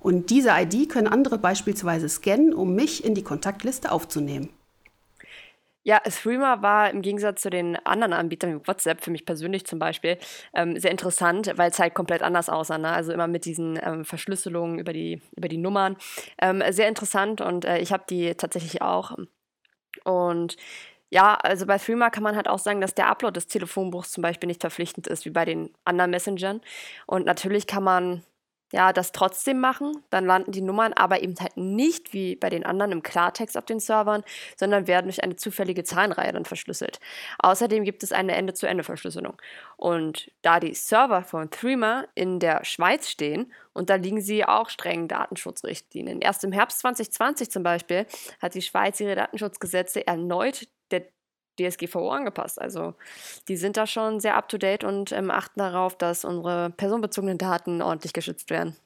Und 0.00 0.30
diese 0.30 0.50
ID 0.50 0.88
können 0.88 1.06
andere 1.06 1.38
beispielsweise 1.38 2.08
scannen, 2.08 2.52
um 2.52 2.74
mich 2.74 3.04
in 3.04 3.14
die 3.14 3.22
Kontaktliste 3.22 3.92
aufzunehmen. 3.92 4.48
Ja, 5.86 5.98
Threema 6.00 6.62
war 6.62 6.90
im 6.90 7.02
Gegensatz 7.02 7.42
zu 7.42 7.50
den 7.50 7.76
anderen 7.84 8.14
Anbietern 8.14 8.58
wie 8.58 8.66
WhatsApp, 8.66 9.02
für 9.02 9.10
mich 9.10 9.26
persönlich 9.26 9.66
zum 9.66 9.78
Beispiel, 9.78 10.18
ähm, 10.54 10.78
sehr 10.78 10.90
interessant, 10.90 11.52
weil 11.56 11.70
es 11.70 11.78
halt 11.78 11.92
komplett 11.92 12.22
anders 12.22 12.48
aussah. 12.48 12.78
Ne? 12.78 12.88
Also 12.88 13.12
immer 13.12 13.26
mit 13.26 13.44
diesen 13.44 13.78
ähm, 13.82 14.06
Verschlüsselungen 14.06 14.78
über 14.78 14.94
die, 14.94 15.20
über 15.36 15.48
die 15.48 15.58
Nummern. 15.58 15.96
Ähm, 16.40 16.62
sehr 16.70 16.88
interessant 16.88 17.42
und 17.42 17.66
äh, 17.66 17.78
ich 17.78 17.92
habe 17.92 18.04
die 18.08 18.34
tatsächlich 18.34 18.80
auch. 18.80 19.12
Und 20.04 20.56
ja, 21.10 21.34
also 21.34 21.66
bei 21.66 21.78
Threema 21.78 22.08
kann 22.10 22.22
man 22.22 22.34
halt 22.34 22.48
auch 22.48 22.58
sagen, 22.58 22.80
dass 22.80 22.94
der 22.94 23.08
Upload 23.08 23.34
des 23.34 23.46
Telefonbuchs 23.46 24.10
zum 24.10 24.22
Beispiel 24.22 24.46
nicht 24.46 24.62
verpflichtend 24.62 25.06
ist, 25.06 25.26
wie 25.26 25.30
bei 25.30 25.44
den 25.44 25.70
anderen 25.84 26.10
Messengern. 26.10 26.62
Und 27.06 27.26
natürlich 27.26 27.66
kann 27.66 27.84
man 27.84 28.22
ja, 28.74 28.92
das 28.92 29.12
trotzdem 29.12 29.60
machen, 29.60 30.02
dann 30.10 30.26
landen 30.26 30.50
die 30.50 30.60
Nummern 30.60 30.92
aber 30.94 31.22
eben 31.22 31.36
halt 31.38 31.56
nicht 31.56 32.12
wie 32.12 32.34
bei 32.34 32.50
den 32.50 32.66
anderen 32.66 32.90
im 32.90 33.04
Klartext 33.04 33.56
auf 33.56 33.64
den 33.64 33.78
Servern, 33.78 34.24
sondern 34.56 34.88
werden 34.88 35.06
durch 35.06 35.22
eine 35.22 35.36
zufällige 35.36 35.84
Zahlenreihe 35.84 36.32
dann 36.32 36.44
verschlüsselt. 36.44 36.98
Außerdem 37.38 37.84
gibt 37.84 38.02
es 38.02 38.10
eine 38.10 38.34
Ende-zu-Ende-Verschlüsselung. 38.34 39.40
Und 39.76 40.32
da 40.42 40.58
die 40.58 40.74
Server 40.74 41.22
von 41.22 41.52
Threema 41.52 42.06
in 42.16 42.40
der 42.40 42.64
Schweiz 42.64 43.08
stehen, 43.08 43.52
unterliegen 43.74 44.20
sie 44.20 44.44
auch 44.44 44.68
strengen 44.68 45.06
Datenschutzrichtlinien. 45.06 46.20
Erst 46.20 46.42
im 46.42 46.50
Herbst 46.50 46.80
2020 46.80 47.52
zum 47.52 47.62
Beispiel 47.62 48.06
hat 48.42 48.56
die 48.56 48.62
Schweiz 48.62 48.98
ihre 48.98 49.14
Datenschutzgesetze 49.14 50.04
erneut 50.04 50.66
DSGVO 51.58 52.10
angepasst. 52.10 52.60
Also 52.60 52.94
die 53.48 53.56
sind 53.56 53.76
da 53.76 53.86
schon 53.86 54.20
sehr 54.20 54.36
up-to-date 54.36 54.84
und 54.84 55.12
ähm, 55.12 55.30
achten 55.30 55.60
darauf, 55.60 55.96
dass 55.96 56.24
unsere 56.24 56.70
personenbezogenen 56.70 57.38
Daten 57.38 57.82
ordentlich 57.82 58.12
geschützt 58.12 58.50
werden. 58.50 58.76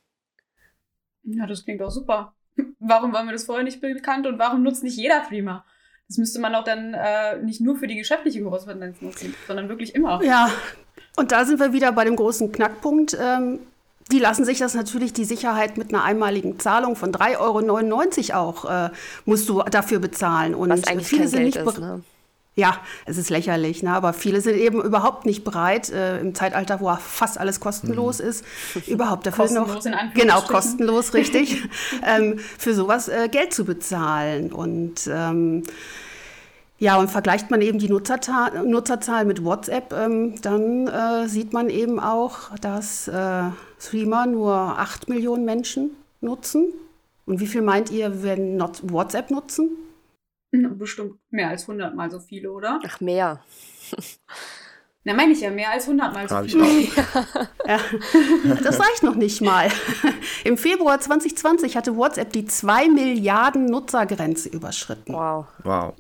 Ja, 1.25 1.47
das 1.47 1.65
klingt 1.65 1.83
auch 1.83 1.91
super. 1.91 2.35
Warum 2.79 3.13
war 3.13 3.25
mir 3.25 3.33
das 3.33 3.45
vorher 3.45 3.65
nicht 3.65 3.81
bekannt 3.81 4.27
und 4.27 4.39
warum 4.39 4.63
nutzt 4.63 4.83
nicht 4.83 4.97
jeder 4.97 5.23
Threema? 5.23 5.65
Das 6.09 6.17
müsste 6.17 6.41
man 6.41 6.55
auch 6.55 6.65
dann 6.65 6.95
äh, 6.95 7.37
nicht 7.43 7.61
nur 7.61 7.77
für 7.77 7.87
die 7.87 7.97
geschäftliche 7.97 8.43
Korrespondenz 8.43 9.03
nutzen, 9.03 9.35
sondern 9.47 9.69
wirklich 9.69 9.95
immer. 9.95 10.23
Ja, 10.25 10.51
und 11.17 11.33
da 11.33 11.45
sind 11.45 11.61
wir 11.61 11.73
wieder 11.73 11.93
bei 11.93 12.05
dem 12.05 12.17
großen 12.17 12.51
Knackpunkt. 12.51 13.17
Ähm, 13.21 13.59
die 14.11 14.19
lassen 14.19 14.47
sich 14.47 14.59
das 14.59 14.75
natürlich, 14.75 15.13
die 15.13 15.27
Sicherheit 15.27 15.77
mit 15.77 15.93
einer 15.93 16.03
einmaligen 16.03 16.59
Zahlung 16.59 16.97
von 16.97 17.13
3,99 17.13 18.33
Euro 18.33 18.41
auch, 18.41 18.65
äh, 18.65 18.91
musst 19.27 19.49
du 19.51 19.63
dafür 19.63 19.99
bezahlen. 19.99 20.55
Und 20.55 20.71
Was 20.71 20.87
eigentlich 20.87 21.09
viele 21.09 21.29
sind 21.29 21.41
Geld 21.41 21.57
nicht 21.57 21.67
ist, 21.67 21.79
ne? 21.79 22.03
Ja, 22.59 22.81
es 23.07 23.19
ist 23.19 23.31
lächerlich, 23.31 23.85
ne? 23.85 23.93
aber 23.93 24.13
viele 24.13 24.41
sind 24.41 24.57
eben 24.57 24.83
überhaupt 24.83 25.27
nicht 25.27 25.45
bereit, 25.45 25.91
äh, 25.91 26.19
im 26.19 26.35
Zeitalter, 26.35 26.81
wo 26.81 26.93
fast 26.97 27.39
alles 27.39 27.61
kostenlos 27.61 28.21
mhm. 28.21 28.29
ist, 28.29 28.45
überhaupt 28.89 29.29
dafür 29.29 29.45
kostenlos 29.45 29.85
noch, 29.85 30.15
genau, 30.15 30.41
kostenlos, 30.41 31.15
richtig, 31.15 31.63
ähm, 32.05 32.41
für 32.59 32.75
sowas 32.75 33.07
äh, 33.07 33.29
Geld 33.29 33.55
zu 33.55 33.65
bezahlen. 33.65 34.53
Und 34.53 35.09
ähm, 35.09 35.63
ja, 36.81 36.99
und 36.99 37.13
vergleicht 37.13 37.49
man 37.49 37.63
eben 37.63 37.79
die 37.79 37.89
Nutzerzahl, 37.89 38.67
Nutzerzahl 38.67 39.25
mit 39.25 39.45
WhatsApp, 39.45 39.93
ähm, 39.93 40.35
dann 40.43 40.89
äh, 40.89 41.29
sieht 41.29 41.53
man 41.53 41.71
eben 41.71 42.01
auch, 42.01 42.57
dass 42.61 43.07
äh, 43.07 43.43
Streamer 43.79 44.27
nur 44.27 44.53
8 44.53 45.09
Millionen 45.09 45.45
Menschen 45.45 45.91
nutzen. 46.21 46.73
Und 47.25 47.39
wie 47.39 47.47
viel 47.47 47.63
meint 47.63 47.93
ihr, 47.93 48.25
werden 48.25 48.61
WhatsApp 48.83 49.31
nutzen? 49.31 49.71
Bestimmt 50.51 51.17
mehr 51.31 51.49
als 51.49 51.63
100 51.63 51.95
mal 51.95 52.11
so 52.11 52.21
viele, 52.21 52.51
oder? 52.51 52.81
Ach, 52.85 53.01
mehr. 53.01 53.43
Na, 55.09 55.15
meine 55.15 55.33
ich 55.33 55.41
ja, 55.41 55.51
mehr 55.51 55.71
als 55.71 55.85
100 55.85 56.13
mal 56.13 56.29
so 56.29 56.43
viele. 56.43 56.89
Ja. 57.67 57.79
Das 58.63 58.81
reicht 58.81 59.03
noch 59.03 59.15
nicht 59.15 59.43
mal. 59.43 59.69
Im 60.45 60.57
Februar 60.57 61.01
2020 61.01 61.77
hatte 61.77 61.97
WhatsApp 61.97 62.33
die 62.33 62.47
2 62.47 62.89
Milliarden 62.89 63.67
Nutzergrenze 63.67 64.49
überschritten. 64.49 65.13
Wow. 65.13 65.47
Wow. 65.65 65.95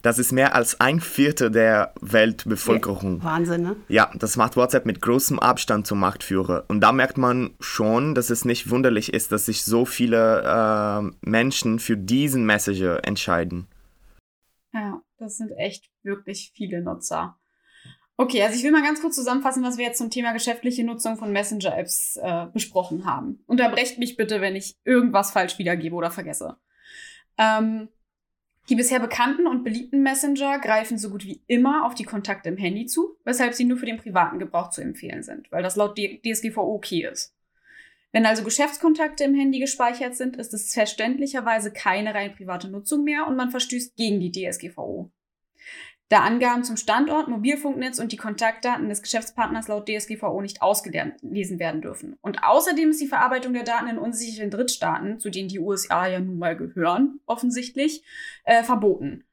Das 0.00 0.18
ist 0.18 0.32
mehr 0.32 0.54
als 0.54 0.80
ein 0.80 1.00
Viertel 1.00 1.50
der 1.50 1.92
Weltbevölkerung. 2.00 3.18
Ja, 3.18 3.24
Wahnsinn, 3.24 3.62
ne? 3.62 3.76
Ja, 3.88 4.10
das 4.14 4.36
macht 4.36 4.56
WhatsApp 4.56 4.86
mit 4.86 5.02
großem 5.02 5.38
Abstand 5.38 5.86
zum 5.86 6.00
Marktführer. 6.00 6.64
Und 6.68 6.80
da 6.80 6.92
merkt 6.92 7.18
man 7.18 7.50
schon, 7.60 8.14
dass 8.14 8.30
es 8.30 8.46
nicht 8.46 8.70
wunderlich 8.70 9.12
ist, 9.12 9.32
dass 9.32 9.46
sich 9.46 9.64
so 9.64 9.84
viele 9.84 10.42
äh, 10.42 11.28
Menschen 11.28 11.78
für 11.78 11.98
diesen 11.98 12.46
Messenger 12.46 13.00
entscheiden. 13.04 13.66
Ja, 14.72 15.02
das 15.18 15.36
sind 15.36 15.50
echt 15.52 15.90
wirklich 16.02 16.52
viele 16.54 16.82
Nutzer. 16.82 17.38
Okay, 18.16 18.42
also 18.42 18.54
ich 18.54 18.62
will 18.62 18.70
mal 18.70 18.82
ganz 18.82 19.00
kurz 19.00 19.16
zusammenfassen, 19.16 19.64
was 19.64 19.78
wir 19.78 19.86
jetzt 19.86 19.98
zum 19.98 20.10
Thema 20.10 20.32
geschäftliche 20.32 20.84
Nutzung 20.84 21.16
von 21.16 21.32
Messenger-Apps 21.32 22.18
äh, 22.22 22.46
besprochen 22.52 23.04
haben. 23.04 23.42
Unterbrecht 23.46 23.98
mich 23.98 24.16
bitte, 24.16 24.40
wenn 24.40 24.54
ich 24.54 24.76
irgendwas 24.84 25.32
falsch 25.32 25.58
wiedergebe 25.58 25.96
oder 25.96 26.10
vergesse. 26.10 26.56
Ähm, 27.38 27.88
die 28.68 28.76
bisher 28.76 29.00
bekannten 29.00 29.46
und 29.46 29.64
beliebten 29.64 30.02
Messenger 30.02 30.58
greifen 30.60 30.98
so 30.98 31.10
gut 31.10 31.24
wie 31.24 31.42
immer 31.46 31.84
auf 31.84 31.94
die 31.94 32.04
Kontakte 32.04 32.48
im 32.48 32.56
Handy 32.56 32.86
zu, 32.86 33.16
weshalb 33.24 33.54
sie 33.54 33.64
nur 33.64 33.78
für 33.78 33.86
den 33.86 33.98
privaten 33.98 34.38
Gebrauch 34.38 34.70
zu 34.70 34.82
empfehlen 34.82 35.22
sind, 35.22 35.50
weil 35.50 35.62
das 35.62 35.76
laut 35.76 35.98
DSGVO 35.98 36.74
okay 36.74 37.08
ist. 37.10 37.34
Wenn 38.12 38.26
also 38.26 38.44
Geschäftskontakte 38.44 39.24
im 39.24 39.34
Handy 39.34 39.58
gespeichert 39.58 40.14
sind, 40.14 40.36
ist 40.36 40.52
es 40.52 40.72
verständlicherweise 40.72 41.72
keine 41.72 42.14
rein 42.14 42.34
private 42.34 42.68
Nutzung 42.68 43.04
mehr 43.04 43.26
und 43.26 43.36
man 43.36 43.50
verstößt 43.50 43.96
gegen 43.96 44.20
die 44.20 44.30
DSGVO. 44.30 45.10
Da 46.10 46.18
Angaben 46.18 46.62
zum 46.62 46.76
Standort, 46.76 47.28
Mobilfunknetz 47.28 47.98
und 47.98 48.12
die 48.12 48.18
Kontaktdaten 48.18 48.90
des 48.90 49.00
Geschäftspartners 49.00 49.68
laut 49.68 49.88
DSGVO 49.88 50.42
nicht 50.42 50.60
ausgelesen 50.60 51.58
werden 51.58 51.80
dürfen. 51.80 52.18
Und 52.20 52.44
außerdem 52.44 52.90
ist 52.90 53.00
die 53.00 53.06
Verarbeitung 53.06 53.54
der 53.54 53.62
Daten 53.62 53.88
in 53.88 53.96
unsicheren 53.96 54.50
Drittstaaten, 54.50 55.18
zu 55.18 55.30
denen 55.30 55.48
die 55.48 55.58
USA 55.58 56.06
ja 56.06 56.20
nun 56.20 56.38
mal 56.38 56.54
gehören, 56.54 57.20
offensichtlich, 57.24 58.04
äh, 58.44 58.62
verboten. 58.62 59.24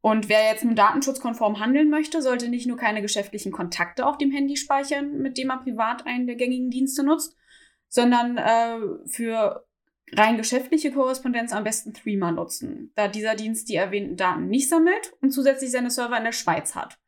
Und 0.00 0.30
wer 0.30 0.50
jetzt 0.50 0.64
nun 0.64 0.76
datenschutzkonform 0.76 1.60
handeln 1.60 1.90
möchte, 1.90 2.22
sollte 2.22 2.48
nicht 2.48 2.66
nur 2.66 2.78
keine 2.78 3.02
geschäftlichen 3.02 3.52
Kontakte 3.52 4.06
auf 4.06 4.16
dem 4.16 4.30
Handy 4.30 4.56
speichern, 4.56 5.18
mit 5.18 5.36
dem 5.36 5.50
er 5.50 5.58
privat 5.58 6.06
einen 6.06 6.26
der 6.26 6.36
gängigen 6.36 6.70
Dienste 6.70 7.02
nutzt, 7.02 7.36
sondern 7.88 8.38
äh, 8.38 8.78
für 9.06 9.64
rein 10.12 10.36
geschäftliche 10.36 10.92
Korrespondenz 10.92 11.52
am 11.52 11.64
besten 11.64 11.92
Threema 11.92 12.32
nutzen, 12.32 12.92
da 12.94 13.08
dieser 13.08 13.34
Dienst 13.34 13.68
die 13.68 13.76
erwähnten 13.76 14.16
Daten 14.16 14.48
nicht 14.48 14.68
sammelt 14.68 15.12
und 15.20 15.30
zusätzlich 15.30 15.70
seine 15.70 15.90
Server 15.90 16.16
in 16.16 16.24
der 16.24 16.32
Schweiz 16.32 16.74
hat, 16.74 16.98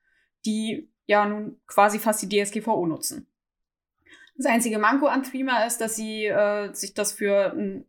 die 0.44 0.90
ja 1.06 1.26
nun 1.26 1.60
quasi 1.66 1.99
fast 1.99 2.22
die 2.22 2.28
DSGVO 2.28 2.87
nutzen. 2.87 3.26
Das 4.37 4.46
einzige 4.46 4.78
Manko 4.78 5.06
an 5.06 5.22
Threema 5.22 5.64
ist, 5.64 5.80
dass 5.80 5.96
sie 5.96 6.26
äh, 6.26 6.72
sich 6.72 6.94
das 6.94 7.12
für 7.12 7.52
ein 7.52 7.84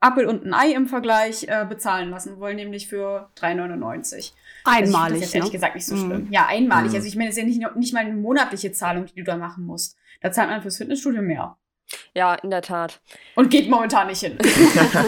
Apple 0.00 0.28
und 0.28 0.44
ein 0.44 0.54
Ei 0.54 0.72
im 0.72 0.86
Vergleich 0.86 1.46
äh, 1.48 1.64
bezahlen 1.68 2.10
lassen 2.10 2.38
wollen, 2.38 2.56
nämlich 2.56 2.86
für 2.86 3.30
3,99. 3.38 4.32
Einmalig. 4.64 4.94
Also 4.94 5.08
das 5.08 5.12
ist 5.12 5.20
jetzt 5.20 5.34
ehrlich 5.34 5.48
ne? 5.48 5.52
gesagt 5.52 5.74
nicht 5.74 5.86
so 5.86 5.96
schlimm. 5.96 6.28
Mm. 6.28 6.32
Ja, 6.32 6.46
einmalig. 6.46 6.92
Mm. 6.92 6.96
Also 6.96 7.08
ich 7.08 7.16
meine, 7.16 7.30
es 7.30 7.36
ist 7.36 7.42
ja 7.42 7.48
nicht, 7.48 7.76
nicht 7.76 7.94
mal 7.94 8.00
eine 8.00 8.14
monatliche 8.14 8.72
Zahlung, 8.72 9.06
die 9.06 9.14
du 9.14 9.24
da 9.24 9.36
machen 9.36 9.64
musst. 9.64 9.96
Da 10.20 10.30
zahlt 10.30 10.50
man 10.50 10.62
fürs 10.62 10.76
Fitnessstudio 10.76 11.22
mehr. 11.22 11.56
Ja, 12.14 12.34
in 12.34 12.50
der 12.50 12.62
Tat. 12.62 13.00
Und 13.34 13.50
geht 13.50 13.68
momentan 13.68 14.08
nicht 14.08 14.20
hin. 14.20 14.38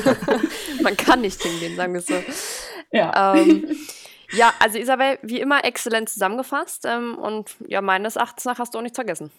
Man 0.82 0.96
kann 0.96 1.20
nicht 1.20 1.42
hingehen, 1.42 1.76
sagen 1.76 1.94
wir 1.94 2.00
so. 2.00 2.22
Ja. 2.92 3.34
Ähm, 3.34 3.76
ja, 4.32 4.52
also 4.60 4.78
Isabel, 4.78 5.18
wie 5.22 5.40
immer 5.40 5.64
exzellent 5.64 6.08
zusammengefasst. 6.08 6.84
Ähm, 6.84 7.18
und 7.18 7.56
ja, 7.66 7.80
meines 7.80 8.16
Erachtens 8.16 8.44
nach 8.44 8.58
hast 8.58 8.74
du 8.74 8.78
auch 8.78 8.82
nichts 8.82 8.96
vergessen. 8.96 9.30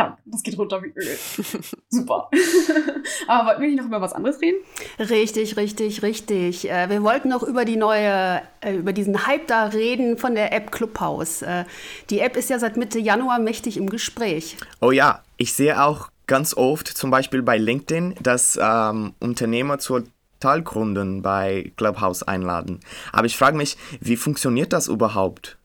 Ja, 0.00 0.16
das 0.24 0.42
geht 0.42 0.56
runter 0.56 0.82
wie 0.82 0.94
Öl. 0.96 1.18
Super. 1.90 2.30
Aber 3.28 3.48
wollten 3.48 3.60
wir 3.60 3.68
nicht 3.68 3.78
noch 3.80 3.84
über 3.84 4.00
was 4.00 4.14
anderes 4.14 4.40
reden? 4.40 4.56
Richtig, 4.98 5.58
richtig, 5.58 6.02
richtig. 6.02 6.70
Äh, 6.70 6.88
wir 6.88 7.02
wollten 7.02 7.28
noch 7.28 7.42
über 7.42 7.66
die 7.66 7.76
neue, 7.76 8.40
äh, 8.62 8.76
über 8.76 8.94
diesen 8.94 9.26
Hype 9.26 9.46
da 9.46 9.66
reden 9.66 10.16
von 10.16 10.34
der 10.34 10.54
App 10.54 10.72
Clubhouse. 10.72 11.42
Äh, 11.42 11.64
die 12.08 12.20
App 12.20 12.38
ist 12.38 12.48
ja 12.48 12.58
seit 12.58 12.78
Mitte 12.78 12.98
Januar 12.98 13.40
mächtig 13.40 13.76
im 13.76 13.90
Gespräch. 13.90 14.56
Oh 14.80 14.90
ja, 14.90 15.22
ich 15.36 15.52
sehe 15.52 15.82
auch 15.82 16.08
ganz 16.26 16.56
oft, 16.56 16.88
zum 16.88 17.10
Beispiel 17.10 17.42
bei 17.42 17.58
LinkedIn, 17.58 18.14
dass 18.22 18.58
ähm, 18.58 19.12
Unternehmer 19.20 19.80
zur 19.80 20.04
Teilgründen 20.38 21.20
bei 21.20 21.72
Clubhouse 21.76 22.22
einladen. 22.22 22.80
Aber 23.12 23.26
ich 23.26 23.36
frage 23.36 23.58
mich, 23.58 23.76
wie 24.00 24.16
funktioniert 24.16 24.72
das 24.72 24.88
überhaupt? 24.88 25.58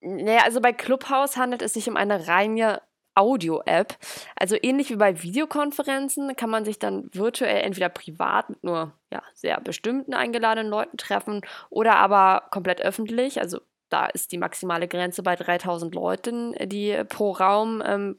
Naja, 0.00 0.42
also 0.44 0.60
bei 0.60 0.72
Clubhouse 0.72 1.36
handelt 1.36 1.62
es 1.62 1.74
sich 1.74 1.88
um 1.88 1.96
eine 1.96 2.26
reine 2.28 2.80
Audio-App. 3.14 3.96
Also 4.36 4.56
ähnlich 4.60 4.90
wie 4.90 4.96
bei 4.96 5.22
Videokonferenzen 5.22 6.34
kann 6.36 6.50
man 6.50 6.64
sich 6.64 6.78
dann 6.78 7.10
virtuell 7.12 7.62
entweder 7.62 7.88
privat 7.88 8.48
mit 8.50 8.64
nur 8.64 8.92
ja, 9.12 9.22
sehr 9.34 9.60
bestimmten 9.60 10.14
eingeladenen 10.14 10.70
Leuten 10.70 10.96
treffen 10.96 11.42
oder 11.68 11.96
aber 11.96 12.48
komplett 12.50 12.80
öffentlich. 12.80 13.40
Also 13.40 13.60
da 13.90 14.06
ist 14.06 14.32
die 14.32 14.38
maximale 14.38 14.88
Grenze 14.88 15.22
bei 15.22 15.36
3000 15.36 15.94
Leuten, 15.94 16.54
die 16.68 17.02
pro 17.08 17.32
Raum 17.32 17.82
ähm, 17.84 18.16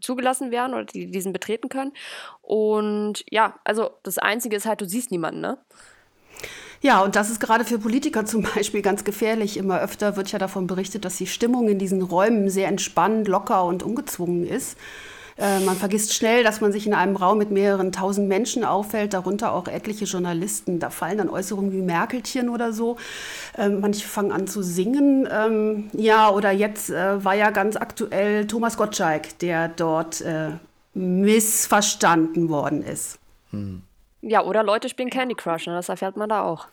zugelassen 0.00 0.50
werden 0.50 0.74
oder 0.74 0.84
die 0.84 1.10
diesen 1.10 1.32
betreten 1.32 1.68
können. 1.68 1.92
Und 2.40 3.24
ja, 3.30 3.60
also 3.64 3.90
das 4.02 4.18
Einzige 4.18 4.56
ist 4.56 4.66
halt, 4.66 4.80
du 4.80 4.86
siehst 4.86 5.10
niemanden, 5.10 5.40
ne? 5.42 5.58
Ja, 6.82 7.02
und 7.02 7.14
das 7.14 7.28
ist 7.30 7.40
gerade 7.40 7.64
für 7.64 7.78
Politiker 7.78 8.24
zum 8.24 8.42
Beispiel 8.54 8.82
ganz 8.82 9.04
gefährlich. 9.04 9.56
Immer 9.56 9.80
öfter 9.80 10.16
wird 10.16 10.32
ja 10.32 10.38
davon 10.38 10.66
berichtet, 10.66 11.04
dass 11.04 11.16
die 11.16 11.26
Stimmung 11.26 11.68
in 11.68 11.78
diesen 11.78 12.02
Räumen 12.02 12.48
sehr 12.48 12.68
entspannt, 12.68 13.28
locker 13.28 13.64
und 13.64 13.82
ungezwungen 13.82 14.46
ist. 14.46 14.78
Äh, 15.36 15.60
man 15.60 15.76
vergisst 15.76 16.14
schnell, 16.14 16.42
dass 16.42 16.60
man 16.60 16.72
sich 16.72 16.86
in 16.86 16.94
einem 16.94 17.16
Raum 17.16 17.38
mit 17.38 17.50
mehreren 17.50 17.92
tausend 17.92 18.28
Menschen 18.28 18.64
auffällt, 18.64 19.12
darunter 19.12 19.52
auch 19.52 19.68
etliche 19.68 20.06
Journalisten. 20.06 20.78
Da 20.78 20.90
fallen 20.90 21.18
dann 21.18 21.28
Äußerungen 21.28 21.72
wie 21.72 21.82
Merkelchen 21.82 22.48
oder 22.48 22.72
so. 22.72 22.96
Ähm, 23.58 23.80
manche 23.80 24.06
fangen 24.06 24.32
an 24.32 24.46
zu 24.46 24.62
singen. 24.62 25.28
Ähm, 25.30 25.90
ja, 25.92 26.30
oder 26.30 26.50
jetzt 26.50 26.90
äh, 26.90 27.22
war 27.24 27.34
ja 27.34 27.50
ganz 27.50 27.76
aktuell 27.76 28.46
Thomas 28.46 28.76
Gottschalk, 28.76 29.38
der 29.40 29.68
dort 29.68 30.20
äh, 30.22 30.50
missverstanden 30.94 32.48
worden 32.48 32.82
ist. 32.82 33.18
Hm. 33.50 33.82
Ja, 34.22 34.44
oder 34.44 34.62
Leute 34.62 34.88
spielen 34.88 35.10
Candy 35.10 35.34
Crush, 35.34 35.66
ne? 35.66 35.74
das 35.74 35.88
erfährt 35.88 36.16
man 36.16 36.28
da 36.28 36.42
auch. 36.42 36.68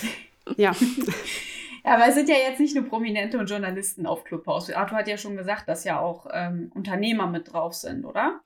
ja. 0.56 0.72
Ja, 1.84 1.94
aber 1.94 2.08
es 2.08 2.16
sind 2.16 2.28
ja 2.28 2.34
jetzt 2.34 2.60
nicht 2.60 2.74
nur 2.74 2.84
Prominente 2.84 3.38
und 3.38 3.48
Journalisten 3.48 4.04
auf 4.04 4.24
Clubhouse. 4.24 4.70
Arthur 4.70 4.98
hat 4.98 5.08
ja 5.08 5.16
schon 5.16 5.36
gesagt, 5.36 5.68
dass 5.68 5.84
ja 5.84 5.98
auch 5.98 6.26
ähm, 6.30 6.70
Unternehmer 6.74 7.26
mit 7.26 7.50
drauf 7.52 7.72
sind, 7.72 8.04
oder? 8.04 8.40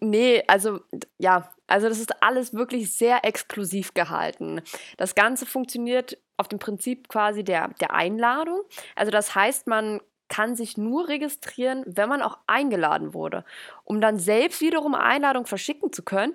Nee, 0.00 0.44
also 0.46 0.78
ja, 1.18 1.50
also 1.66 1.88
das 1.88 1.98
ist 1.98 2.22
alles 2.22 2.54
wirklich 2.54 2.94
sehr 2.94 3.24
exklusiv 3.24 3.92
gehalten. 3.92 4.60
Das 4.98 5.16
Ganze 5.16 5.46
funktioniert 5.46 6.16
auf 6.36 6.46
dem 6.46 6.60
Prinzip 6.60 7.08
quasi 7.08 7.42
der, 7.42 7.68
der 7.80 7.92
Einladung. 7.92 8.60
Also 8.94 9.10
das 9.10 9.34
heißt, 9.34 9.66
man 9.66 10.00
kann 10.28 10.54
sich 10.54 10.76
nur 10.76 11.08
registrieren, 11.08 11.82
wenn 11.86 12.08
man 12.08 12.22
auch 12.22 12.38
eingeladen 12.46 13.14
wurde. 13.14 13.44
Um 13.84 14.00
dann 14.00 14.18
selbst 14.18 14.60
wiederum 14.60 14.94
Einladung 14.94 15.46
verschicken 15.46 15.92
zu 15.92 16.02
können, 16.02 16.34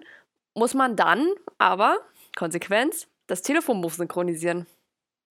muss 0.55 0.74
man 0.74 0.95
dann 0.95 1.27
aber, 1.57 2.00
Konsequenz, 2.36 3.07
das 3.27 3.41
Telefonbuch 3.41 3.91
synchronisieren. 3.91 4.67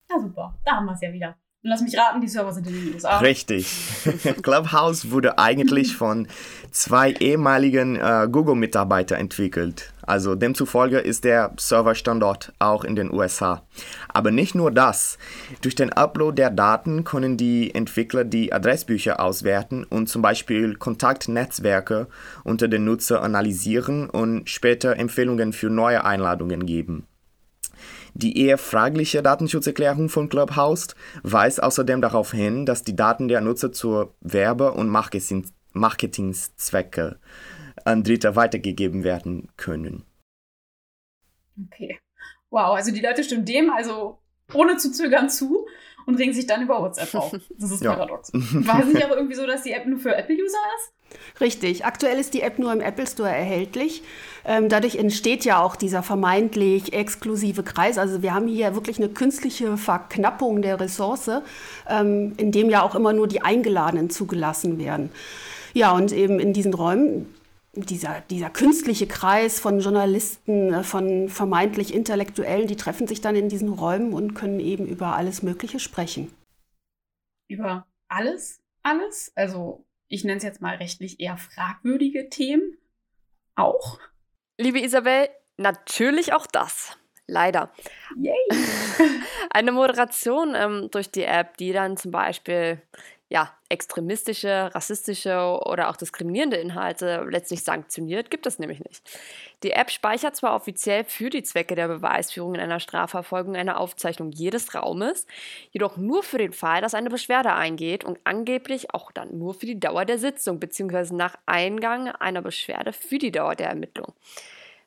Ja, 0.09 0.19
super. 0.19 0.57
Da 0.65 0.77
haben 0.77 0.85
wir 0.85 0.93
es 0.93 1.01
ja 1.01 1.11
wieder. 1.13 1.37
Lass 1.65 1.81
mich 1.81 1.97
raten, 1.97 2.19
die 2.19 2.27
Server 2.27 2.51
sind 2.51 2.67
in 2.67 2.73
den 2.73 2.93
USA. 2.93 3.19
Richtig. 3.19 3.73
Clubhouse 4.43 5.11
wurde 5.11 5.37
eigentlich 5.37 5.95
von 5.95 6.27
zwei 6.71 7.13
ehemaligen 7.13 7.95
äh, 7.95 8.27
Google-Mitarbeitern 8.29 9.17
entwickelt. 9.17 9.93
Also 10.01 10.35
demzufolge 10.35 10.99
ist 10.99 11.23
der 11.23 11.53
Serverstandort 11.57 12.51
auch 12.59 12.83
in 12.83 12.97
den 12.97 13.13
USA. 13.13 13.63
Aber 14.09 14.31
nicht 14.31 14.55
nur 14.55 14.71
das. 14.71 15.17
Durch 15.61 15.75
den 15.75 15.93
Upload 15.93 16.35
der 16.35 16.49
Daten 16.49 17.05
können 17.05 17.37
die 17.37 17.73
Entwickler 17.73 18.25
die 18.25 18.51
Adressbücher 18.51 19.21
auswerten 19.21 19.85
und 19.85 20.09
zum 20.09 20.21
Beispiel 20.21 20.75
Kontaktnetzwerke 20.75 22.07
unter 22.43 22.67
den 22.67 22.83
Nutzer 22.83 23.23
analysieren 23.23 24.09
und 24.09 24.49
später 24.49 24.97
Empfehlungen 24.97 25.53
für 25.53 25.69
neue 25.69 26.03
Einladungen 26.03 26.65
geben. 26.65 27.07
Die 28.13 28.39
eher 28.39 28.57
fragliche 28.57 29.23
Datenschutzerklärung 29.23 30.09
von 30.09 30.29
Clubhouse 30.29 30.95
weist 31.23 31.61
außerdem 31.61 32.01
darauf 32.01 32.31
hin, 32.31 32.65
dass 32.65 32.83
die 32.83 32.95
Daten 32.95 33.27
der 33.27 33.41
Nutzer 33.41 33.71
zur 33.71 34.13
Werbe- 34.21 34.73
und 34.73 34.89
Marketingzwecke 34.89 37.19
an 37.85 38.03
Dritte 38.03 38.35
weitergegeben 38.35 39.03
werden 39.03 39.49
können. 39.57 40.05
Okay. 41.65 41.99
Wow, 42.49 42.75
also 42.75 42.91
die 42.91 43.01
Leute 43.01 43.23
stimmen 43.23 43.45
dem 43.45 43.71
also 43.71 44.19
ohne 44.53 44.77
zu 44.77 44.91
zögern 44.91 45.29
zu 45.29 45.65
und 46.05 46.19
regen 46.19 46.33
sich 46.33 46.45
dann 46.45 46.61
über 46.61 46.81
WhatsApp 46.81 47.15
auf. 47.15 47.31
Das 47.57 47.71
ist 47.71 47.83
ja. 47.83 47.93
paradox. 47.93 48.31
War 48.33 48.81
es 48.81 48.93
nicht 48.93 49.05
auch 49.05 49.11
irgendwie 49.11 49.35
so, 49.35 49.47
dass 49.47 49.63
die 49.63 49.71
App 49.71 49.85
nur 49.85 49.99
für 49.99 50.15
Apple-User 50.15 50.57
ist? 50.77 50.93
Richtig. 51.39 51.85
Aktuell 51.85 52.19
ist 52.19 52.33
die 52.33 52.41
App 52.41 52.59
nur 52.59 52.71
im 52.71 52.81
Apple 52.81 53.07
Store 53.07 53.29
erhältlich. 53.29 54.03
Ähm, 54.45 54.69
dadurch 54.69 54.95
entsteht 54.95 55.45
ja 55.45 55.61
auch 55.61 55.75
dieser 55.75 56.03
vermeintlich 56.03 56.93
exklusive 56.93 57.63
Kreis. 57.63 57.97
Also 57.97 58.21
wir 58.21 58.33
haben 58.33 58.47
hier 58.47 58.75
wirklich 58.75 58.97
eine 58.97 59.09
künstliche 59.09 59.77
Verknappung 59.77 60.61
der 60.61 60.79
Ressource, 60.79 61.29
ähm, 61.89 62.33
in 62.37 62.51
dem 62.51 62.69
ja 62.69 62.83
auch 62.83 62.95
immer 62.95 63.13
nur 63.13 63.27
die 63.27 63.41
Eingeladenen 63.41 64.09
zugelassen 64.09 64.79
werden. 64.79 65.11
Ja, 65.73 65.91
und 65.93 66.11
eben 66.11 66.39
in 66.39 66.53
diesen 66.53 66.73
Räumen, 66.73 67.33
dieser, 67.75 68.21
dieser 68.29 68.49
künstliche 68.49 69.07
Kreis 69.07 69.59
von 69.59 69.79
Journalisten, 69.79 70.73
äh, 70.73 70.83
von 70.83 71.29
vermeintlich 71.29 71.93
Intellektuellen, 71.93 72.67
die 72.67 72.75
treffen 72.75 73.07
sich 73.07 73.21
dann 73.21 73.35
in 73.35 73.49
diesen 73.49 73.69
Räumen 73.69 74.13
und 74.13 74.35
können 74.35 74.59
eben 74.59 74.85
über 74.85 75.15
alles 75.15 75.41
Mögliche 75.41 75.79
sprechen. 75.79 76.31
Über 77.47 77.87
alles? 78.07 78.61
Alles? 78.83 79.31
Also 79.35 79.85
ich 80.13 80.23
nenne 80.23 80.37
es 80.37 80.43
jetzt 80.43 80.61
mal 80.61 80.75
rechtlich 80.75 81.19
eher 81.19 81.37
fragwürdige 81.37 82.29
Themen? 82.29 82.77
Auch? 83.55 83.99
Liebe 84.59 84.79
Isabel, 84.79 85.27
natürlich 85.57 86.33
auch 86.33 86.45
das. 86.45 86.95
Leider. 87.25 87.71
Yay! 88.15 88.35
Eine 89.49 89.71
Moderation 89.71 90.53
ähm, 90.55 90.89
durch 90.91 91.09
die 91.09 91.23
App, 91.23 91.57
die 91.57 91.73
dann 91.73 91.97
zum 91.97 92.11
Beispiel 92.11 92.79
ja, 93.33 93.51
extremistische, 93.67 94.69
rassistische 94.75 95.59
oder 95.65 95.89
auch 95.89 95.95
diskriminierende 95.95 96.57
Inhalte 96.57 97.25
letztlich 97.27 97.63
sanktioniert, 97.63 98.29
gibt 98.29 98.45
es 98.45 98.59
nämlich 98.59 98.79
nicht. 98.79 99.01
Die 99.63 99.71
App 99.71 99.89
speichert 99.89 100.35
zwar 100.35 100.55
offiziell 100.55 101.03
für 101.03 101.31
die 101.31 101.41
Zwecke 101.41 101.73
der 101.73 101.87
Beweisführung 101.87 102.53
in 102.53 102.61
einer 102.61 102.79
Strafverfolgung 102.79 103.55
eine 103.55 103.77
Aufzeichnung 103.77 104.31
jedes 104.31 104.75
Raumes, 104.75 105.25
jedoch 105.71 105.97
nur 105.97 106.21
für 106.21 106.37
den 106.37 106.53
Fall, 106.53 106.81
dass 106.81 106.93
eine 106.93 107.09
Beschwerde 107.09 107.53
eingeht 107.53 108.03
und 108.03 108.19
angeblich 108.23 108.93
auch 108.93 109.11
dann 109.11 109.35
nur 109.35 109.55
für 109.55 109.65
die 109.65 109.79
Dauer 109.79 110.05
der 110.05 110.19
Sitzung 110.19 110.59
bzw. 110.59 111.15
nach 111.15 111.35
Eingang 111.47 112.09
einer 112.09 112.43
Beschwerde 112.43 112.93
für 112.93 113.17
die 113.17 113.31
Dauer 113.31 113.55
der 113.55 113.69
Ermittlung. 113.69 114.13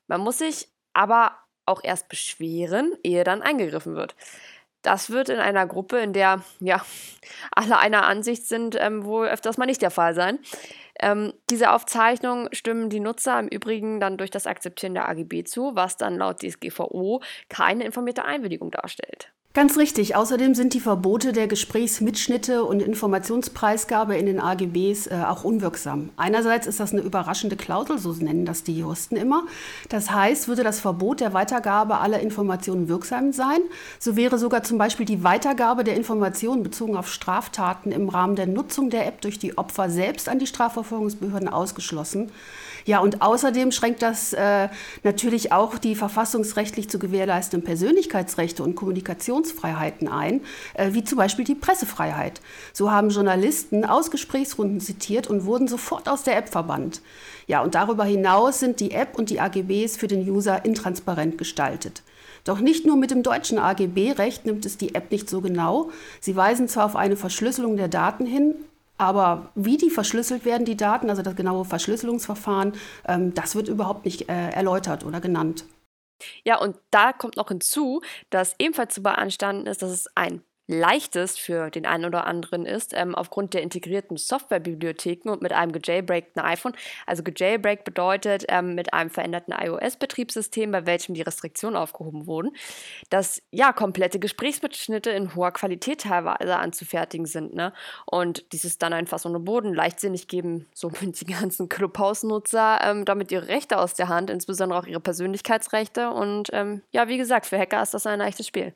Man 0.07 0.21
muss 0.21 0.39
sich 0.39 0.69
aber 0.93 1.33
auch 1.65 1.83
erst 1.83 2.09
beschweren, 2.09 2.97
ehe 3.03 3.25
dann 3.25 3.43
eingegriffen 3.43 3.97
wird. 3.97 4.15
Das 4.87 5.11
wird 5.11 5.31
in 5.31 5.41
einer 5.41 5.67
Gruppe, 5.67 5.99
in 5.99 6.13
der 6.13 6.45
ja 6.61 6.81
alle 7.51 7.77
einer 7.79 8.07
Ansicht 8.07 8.47
sind, 8.47 8.77
ähm, 8.79 9.05
wohl 9.05 9.27
öfters 9.27 9.59
mal 9.59 9.67
nicht 9.67 9.83
der 9.83 9.91
Fall 9.91 10.15
sein. 10.15 10.39
Ähm, 11.01 11.33
diese 11.51 11.73
Aufzeichnung 11.73 12.49
stimmen 12.53 12.89
die 12.89 13.01
Nutzer 13.01 13.41
im 13.41 13.49
Übrigen 13.49 13.99
dann 13.99 14.17
durch 14.17 14.31
das 14.31 14.47
Akzeptieren 14.47 14.95
der 14.95 15.09
AGB 15.09 15.43
zu, 15.43 15.75
was 15.75 15.97
dann 15.97 16.19
laut 16.19 16.41
DSGVO 16.41 17.21
keine 17.49 17.83
informierte 17.83 18.25
Einwilligung 18.25 18.71
darstellt. 18.71 19.33
Ganz 19.57 19.79
richtig. 19.79 20.15
Außerdem 20.15 20.55
sind 20.55 20.75
die 20.75 20.81
Verbote 20.81 21.33
der 21.33 21.47
Gesprächsmitschnitte 21.47 22.63
und 22.63 22.83
Informationspreisgabe 22.83 24.15
in 24.15 24.27
den 24.27 24.39
AGBs 24.39 25.07
äh, 25.07 25.23
auch 25.27 25.45
unwirksam. 25.45 26.11
Einerseits 26.19 26.67
ist 26.67 26.79
das 26.79 26.93
eine 26.93 27.01
überraschende 27.01 27.57
Klausel, 27.57 27.97
so 27.97 28.13
nennen 28.13 28.45
das 28.45 28.65
die 28.65 28.77
Juristen 28.77 29.17
immer. 29.17 29.45
Das 29.89 30.11
heißt, 30.11 30.49
würde 30.49 30.63
das 30.63 30.79
Verbot 30.81 31.21
der 31.21 31.33
Weitergabe 31.33 32.01
aller 32.01 32.21
Informationen 32.21 32.89
wirksam 32.91 33.33
sein, 33.33 33.61
so 33.99 34.15
wäre 34.15 34.37
sogar 34.37 34.63
zum 34.63 34.77
Beispiel 34.77 35.07
die 35.07 35.25
Weitergabe 35.25 35.85
der 35.85 35.97
Informationen 35.97 36.63
bezogen 36.63 36.95
auf 36.95 37.11
Straftaten 37.11 37.93
im 37.93 38.11
Rahmen 38.11 38.37
der 38.37 38.49
Nutzung 38.49 38.91
der 38.91 39.07
App 39.07 39.23
durch 39.23 39.39
die 39.39 39.57
Opfer 39.57 39.89
selbst 39.89 40.29
an 40.29 40.39
die 40.39 40.47
Strafverfolgungsbehörden 40.47 41.49
ausgeschlossen. 41.49 42.31
Ja, 42.87 43.01
und 43.01 43.21
außerdem 43.21 43.73
schränkt 43.73 44.01
das 44.03 44.33
äh, 44.33 44.69
natürlich 45.03 45.51
auch 45.51 45.77
die 45.79 45.97
verfassungsrechtlich 45.97 46.89
zu 46.89 47.01
gewährleistenden 47.01 47.67
Persönlichkeitsrechte 47.67 48.63
und 48.63 48.77
Kommunikationsfreiheiten 49.47 50.09
ein, 50.09 50.41
äh, 50.75 50.93
wie 50.93 51.05
zum 51.05 51.19
Beispiel 51.19 51.45
die 51.45 51.55
Pressefreiheit. 51.55 52.41
So 52.73 52.91
haben 52.91 53.11
Journalisten 53.11 53.85
aus 53.85 54.11
Gesprächsrunden 54.11 54.81
zitiert 54.81 55.29
und 55.29 55.45
wurden 55.45 55.69
sofort 55.69 56.09
aus 56.09 56.23
der 56.23 56.37
App 56.37 56.49
verbannt. 56.49 57.01
Ja, 57.47 57.63
und 57.63 57.75
darüber 57.75 58.05
hinaus 58.05 58.61
sind 58.61 58.81
die 58.81 58.91
App 58.91 59.19
und 59.19 59.31
die 59.31 59.41
AGBs 59.41 59.97
für 59.97 60.09
den 60.09 60.29
User 60.29 60.65
intransparent 60.65 61.39
gestaltet. 61.39 62.03
Doch 62.45 62.61
nicht 62.61 62.87
nur 62.87 62.97
mit 62.97 63.11
dem 63.11 63.23
deutschen 63.23 63.59
AGB-Recht 63.59 64.47
nimmt 64.47 64.67
es 64.67 64.77
die 64.77 64.95
App 64.95 65.11
nicht 65.11 65.29
so 65.29 65.41
genau. 65.41 65.91
Sie 66.21 66.37
weisen 66.37 66.69
zwar 66.69 66.87
auf 66.87 66.97
eine 66.97 67.17
Verschlüsselung 67.17 67.77
der 67.77 67.89
Daten 67.89 68.25
hin, 68.25 68.55
aber 68.99 69.51
wie 69.55 69.77
die 69.77 69.91
verschlüsselt 69.91 70.45
werden, 70.45 70.65
die 70.65 70.77
Daten, 70.77 71.11
also 71.11 71.23
das 71.23 71.37
genaue 71.37 71.65
Verschlüsselungsverfahren, 71.65 72.73
ähm, 73.07 73.35
das 73.35 73.55
wird 73.55 73.69
überhaupt 73.69 74.05
nicht 74.05 74.29
äh, 74.29 74.51
erläutert 74.51 75.05
oder 75.05 75.21
genannt. 75.21 75.65
Ja, 76.45 76.59
und 76.59 76.77
da 76.91 77.13
kommt 77.13 77.37
noch 77.37 77.49
hinzu, 77.49 78.01
dass 78.31 78.55
ebenfalls 78.59 78.95
zu 78.95 79.03
beanstanden 79.03 79.67
ist, 79.67 79.83
dass 79.83 79.91
es 79.91 80.09
ein 80.15 80.43
leichtest 80.69 81.41
für 81.41 81.71
den 81.71 81.87
einen 81.87 82.05
oder 82.05 82.27
anderen 82.27 82.67
ist, 82.67 82.93
ähm, 82.95 83.15
aufgrund 83.15 83.55
der 83.55 83.63
integrierten 83.63 84.17
Softwarebibliotheken 84.17 85.31
und 85.31 85.43
mit 85.43 85.53
einem 85.53 85.73
gejailbreakten 85.73 86.43
iPhone. 86.43 86.75
Also 87.07 87.23
gejailbreakt 87.23 87.85
bedeutet 87.85 88.45
ähm, 88.49 88.75
mit 88.75 88.93
einem 88.93 89.11
veränderten 89.11 89.55
iOS-Betriebssystem, 89.57 90.73
bei 90.73 90.87
welchem 90.87 91.15
die 91.15 91.23
Restriktionen 91.23 91.77
aufgehoben 91.77 92.27
wurden, 92.27 92.51
dass 93.11 93.43
ja 93.51 93.73
komplette 93.73 94.19
Gesprächsmitschnitte 94.19 95.11
in 95.11 95.35
hoher 95.35 95.53
Qualität 95.53 96.01
teilweise 96.03 96.57
anzufertigen 96.57 97.27
sind. 97.27 97.55
Ne? 97.55 97.73
Und 98.05 98.53
dieses 98.53 98.79
dann 98.79 98.93
einfach 98.93 99.21
so 99.21 99.29
eine 99.29 99.39
Boden 99.39 99.73
leichtsinnig 99.73 100.27
geben, 100.27 100.67
so 100.75 100.91
die 101.01 101.27
ganzen 101.27 101.69
Clubhouse-Nutzer 101.69 102.81
ähm, 102.83 103.05
damit 103.05 103.31
ihre 103.31 103.49
Rechte 103.49 103.79
aus 103.79 103.95
der 103.95 104.09
Hand, 104.09 104.31
insbesondere 104.31 104.81
auch 104.81 104.87
ihre 104.87 105.01
Persönlichkeitsrechte. 105.01 106.11
Und 106.11 106.51
ähm, 106.53 106.83
ja, 106.91 107.07
wie 107.07 107.19
gesagt, 107.19 107.47
für 107.47 107.59
Hacker 107.59 107.83
ist 107.83 107.95
das 107.95 108.07
ein 108.07 108.19
leichtes 108.19 108.49
Spiel. 108.49 108.75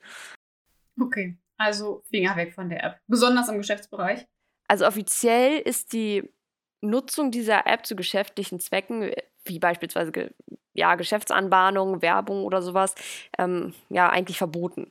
Okay. 1.00 1.39
Also 1.60 2.02
Finger 2.08 2.36
weg 2.36 2.54
von 2.54 2.70
der 2.70 2.82
App, 2.82 3.00
besonders 3.06 3.50
im 3.50 3.58
Geschäftsbereich. 3.58 4.26
Also 4.66 4.86
offiziell 4.86 5.58
ist 5.58 5.92
die 5.92 6.32
Nutzung 6.80 7.30
dieser 7.30 7.66
App 7.66 7.84
zu 7.84 7.96
geschäftlichen 7.96 8.60
Zwecken 8.60 9.12
wie 9.44 9.58
beispielsweise 9.58 10.32
ja, 10.72 10.94
Geschäftsanbahnung, 10.94 12.00
Werbung 12.00 12.44
oder 12.44 12.62
sowas, 12.62 12.94
ähm, 13.36 13.74
ja, 13.90 14.08
eigentlich 14.08 14.38
verboten. 14.38 14.90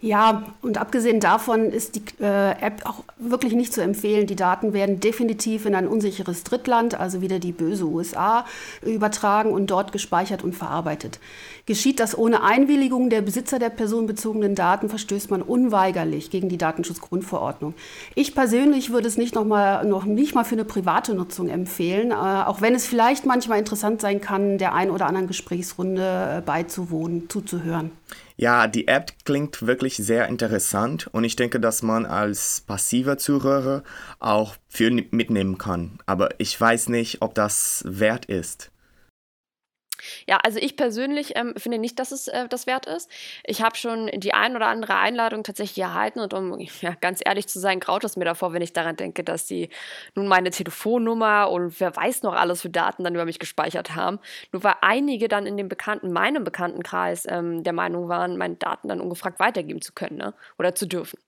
Ja, 0.00 0.44
und 0.60 0.76
abgesehen 0.76 1.20
davon 1.20 1.70
ist 1.70 1.94
die 1.94 2.02
äh, 2.20 2.50
App 2.60 2.82
auch 2.84 3.04
wirklich 3.16 3.52
nicht 3.54 3.72
zu 3.72 3.80
empfehlen. 3.80 4.26
Die 4.26 4.34
Daten 4.34 4.72
werden 4.72 4.98
definitiv 4.98 5.66
in 5.66 5.74
ein 5.76 5.86
unsicheres 5.86 6.42
Drittland, 6.42 6.98
also 6.98 7.20
wieder 7.20 7.38
die 7.38 7.52
böse 7.52 7.84
USA, 7.84 8.44
übertragen 8.82 9.52
und 9.52 9.68
dort 9.68 9.92
gespeichert 9.92 10.42
und 10.42 10.54
verarbeitet. 10.54 11.20
Geschieht 11.66 12.00
das 12.00 12.18
ohne 12.18 12.42
Einwilligung 12.42 13.08
der 13.08 13.22
Besitzer 13.22 13.60
der 13.60 13.70
personenbezogenen 13.70 14.56
Daten, 14.56 14.88
verstößt 14.88 15.30
man 15.30 15.42
unweigerlich 15.42 16.30
gegen 16.30 16.48
die 16.48 16.58
Datenschutzgrundverordnung. 16.58 17.74
Ich 18.16 18.34
persönlich 18.34 18.90
würde 18.90 19.06
es 19.06 19.16
nicht 19.16 19.34
noch, 19.36 19.44
mal, 19.44 19.84
noch 19.84 20.04
nicht 20.04 20.34
mal 20.34 20.44
für 20.44 20.54
eine 20.54 20.64
private 20.64 21.14
Nutzung 21.14 21.48
empfehlen, 21.48 22.10
äh, 22.10 22.14
auch 22.14 22.60
wenn 22.60 22.74
es 22.74 22.86
vielleicht 22.86 23.26
manchmal 23.26 23.60
interessant 23.60 24.00
sein 24.00 24.20
kann, 24.20 24.58
der 24.58 24.74
ein 24.74 24.90
oder 24.90 25.06
anderen 25.06 25.28
Gesprächsrunde 25.28 26.38
äh, 26.38 26.40
beizuwohnen, 26.40 27.28
zuzuhören. 27.28 27.92
Ja, 28.40 28.68
die 28.68 28.86
App 28.86 29.12
klingt 29.24 29.66
wirklich 29.66 29.96
sehr 29.96 30.28
interessant 30.28 31.08
und 31.10 31.24
ich 31.24 31.34
denke, 31.34 31.58
dass 31.58 31.82
man 31.82 32.06
als 32.06 32.60
passiver 32.60 33.18
Zuhörer 33.18 33.82
auch 34.20 34.54
viel 34.68 35.08
mitnehmen 35.10 35.58
kann. 35.58 35.98
Aber 36.06 36.28
ich 36.38 36.58
weiß 36.58 36.88
nicht, 36.88 37.20
ob 37.20 37.34
das 37.34 37.82
wert 37.84 38.26
ist. 38.26 38.70
Ja, 40.26 40.38
also 40.42 40.58
ich 40.58 40.76
persönlich 40.76 41.32
ähm, 41.36 41.54
finde 41.56 41.78
nicht, 41.78 41.98
dass 41.98 42.12
es 42.12 42.28
äh, 42.28 42.48
das 42.48 42.66
wert 42.66 42.86
ist. 42.86 43.10
Ich 43.44 43.62
habe 43.62 43.76
schon 43.76 44.10
die 44.14 44.34
ein 44.34 44.56
oder 44.56 44.66
andere 44.66 44.96
Einladung 44.96 45.42
tatsächlich 45.44 45.82
erhalten 45.82 46.20
und 46.20 46.34
um 46.34 46.58
ja, 46.80 46.94
ganz 47.00 47.20
ehrlich 47.24 47.48
zu 47.48 47.58
sein, 47.58 47.80
graut 47.80 48.04
es 48.04 48.16
mir 48.16 48.24
davor, 48.24 48.52
wenn 48.52 48.62
ich 48.62 48.72
daran 48.72 48.96
denke, 48.96 49.24
dass 49.24 49.48
sie 49.48 49.70
nun 50.14 50.28
meine 50.28 50.50
Telefonnummer 50.50 51.50
und 51.50 51.78
wer 51.80 51.94
weiß 51.94 52.22
noch 52.22 52.34
alles 52.34 52.62
für 52.62 52.70
Daten 52.70 53.04
dann 53.04 53.14
über 53.14 53.24
mich 53.24 53.38
gespeichert 53.38 53.94
haben. 53.94 54.18
Nur 54.52 54.64
weil 54.64 54.74
einige 54.80 55.28
dann 55.28 55.46
in 55.46 55.56
dem 55.56 55.68
bekannten, 55.68 56.12
meinem 56.12 56.44
Bekanntenkreis 56.44 57.26
ähm, 57.28 57.62
der 57.64 57.72
Meinung 57.72 58.08
waren, 58.08 58.36
meine 58.36 58.56
Daten 58.56 58.88
dann 58.88 59.00
ungefragt 59.00 59.40
weitergeben 59.40 59.82
zu 59.82 59.92
können 59.92 60.16
ne? 60.16 60.34
oder 60.58 60.74
zu 60.74 60.86
dürfen. 60.86 61.18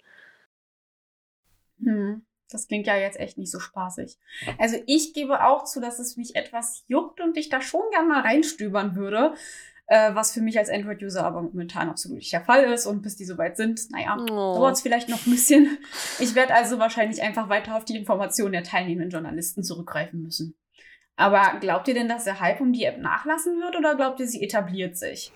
Hm. 1.84 2.22
Das 2.50 2.68
klingt 2.68 2.86
ja 2.86 2.96
jetzt 2.96 3.18
echt 3.18 3.38
nicht 3.38 3.50
so 3.50 3.60
spaßig. 3.60 4.18
Also 4.58 4.76
ich 4.86 5.14
gebe 5.14 5.44
auch 5.44 5.64
zu, 5.64 5.80
dass 5.80 5.98
es 5.98 6.16
mich 6.16 6.36
etwas 6.36 6.84
juckt 6.86 7.20
und 7.20 7.36
ich 7.36 7.48
da 7.48 7.60
schon 7.60 7.82
gern 7.92 8.08
mal 8.08 8.20
reinstöbern 8.20 8.96
würde, 8.96 9.34
äh, 9.86 10.14
was 10.14 10.32
für 10.32 10.40
mich 10.40 10.58
als 10.58 10.70
Android-User 10.70 11.24
aber 11.24 11.42
momentan 11.42 11.90
absolut 11.90 12.18
nicht 12.18 12.32
der 12.32 12.44
Fall 12.44 12.64
ist. 12.72 12.86
Und 12.86 13.02
bis 13.02 13.16
die 13.16 13.24
soweit 13.24 13.56
sind, 13.56 13.90
naja, 13.90 14.16
oh. 14.20 14.54
dauert 14.54 14.76
es 14.76 14.82
vielleicht 14.82 15.08
noch 15.08 15.26
ein 15.26 15.30
bisschen. 15.30 15.78
Ich 16.18 16.34
werde 16.34 16.54
also 16.54 16.78
wahrscheinlich 16.78 17.22
einfach 17.22 17.48
weiter 17.48 17.76
auf 17.76 17.84
die 17.84 17.96
Informationen 17.96 18.52
der 18.52 18.64
teilnehmenden 18.64 19.10
Journalisten 19.10 19.62
zurückgreifen 19.62 20.22
müssen. 20.22 20.56
Aber 21.16 21.58
glaubt 21.60 21.86
ihr 21.88 21.94
denn, 21.94 22.08
dass 22.08 22.24
der 22.24 22.40
Hype 22.40 22.60
um 22.60 22.72
die 22.72 22.84
App 22.84 22.98
nachlassen 22.98 23.60
wird 23.60 23.76
oder 23.76 23.94
glaubt 23.94 24.20
ihr, 24.20 24.26
sie 24.26 24.42
etabliert 24.42 24.96
sich? 24.96 25.32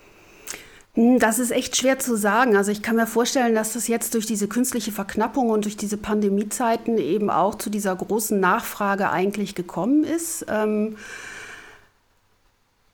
Hm, 0.94 1.18
das 1.18 1.38
ist 1.38 1.50
echt 1.50 1.76
schwer 1.76 1.98
zu 1.98 2.16
sagen. 2.16 2.56
Also 2.56 2.70
ich 2.70 2.82
kann 2.82 2.96
mir 2.96 3.06
vorstellen, 3.06 3.54
dass 3.54 3.72
das 3.72 3.88
jetzt 3.88 4.14
durch 4.14 4.26
diese 4.26 4.48
künstliche 4.48 4.92
Verknappung 4.92 5.50
und 5.50 5.64
durch 5.64 5.76
diese 5.76 5.96
Pandemiezeiten 5.96 6.98
eben 6.98 7.30
auch 7.30 7.56
zu 7.56 7.68
dieser 7.68 7.94
großen 7.96 8.38
Nachfrage 8.38 9.10
eigentlich 9.10 9.54
gekommen 9.54 10.04
ist. 10.04 10.46
Ähm, 10.48 10.96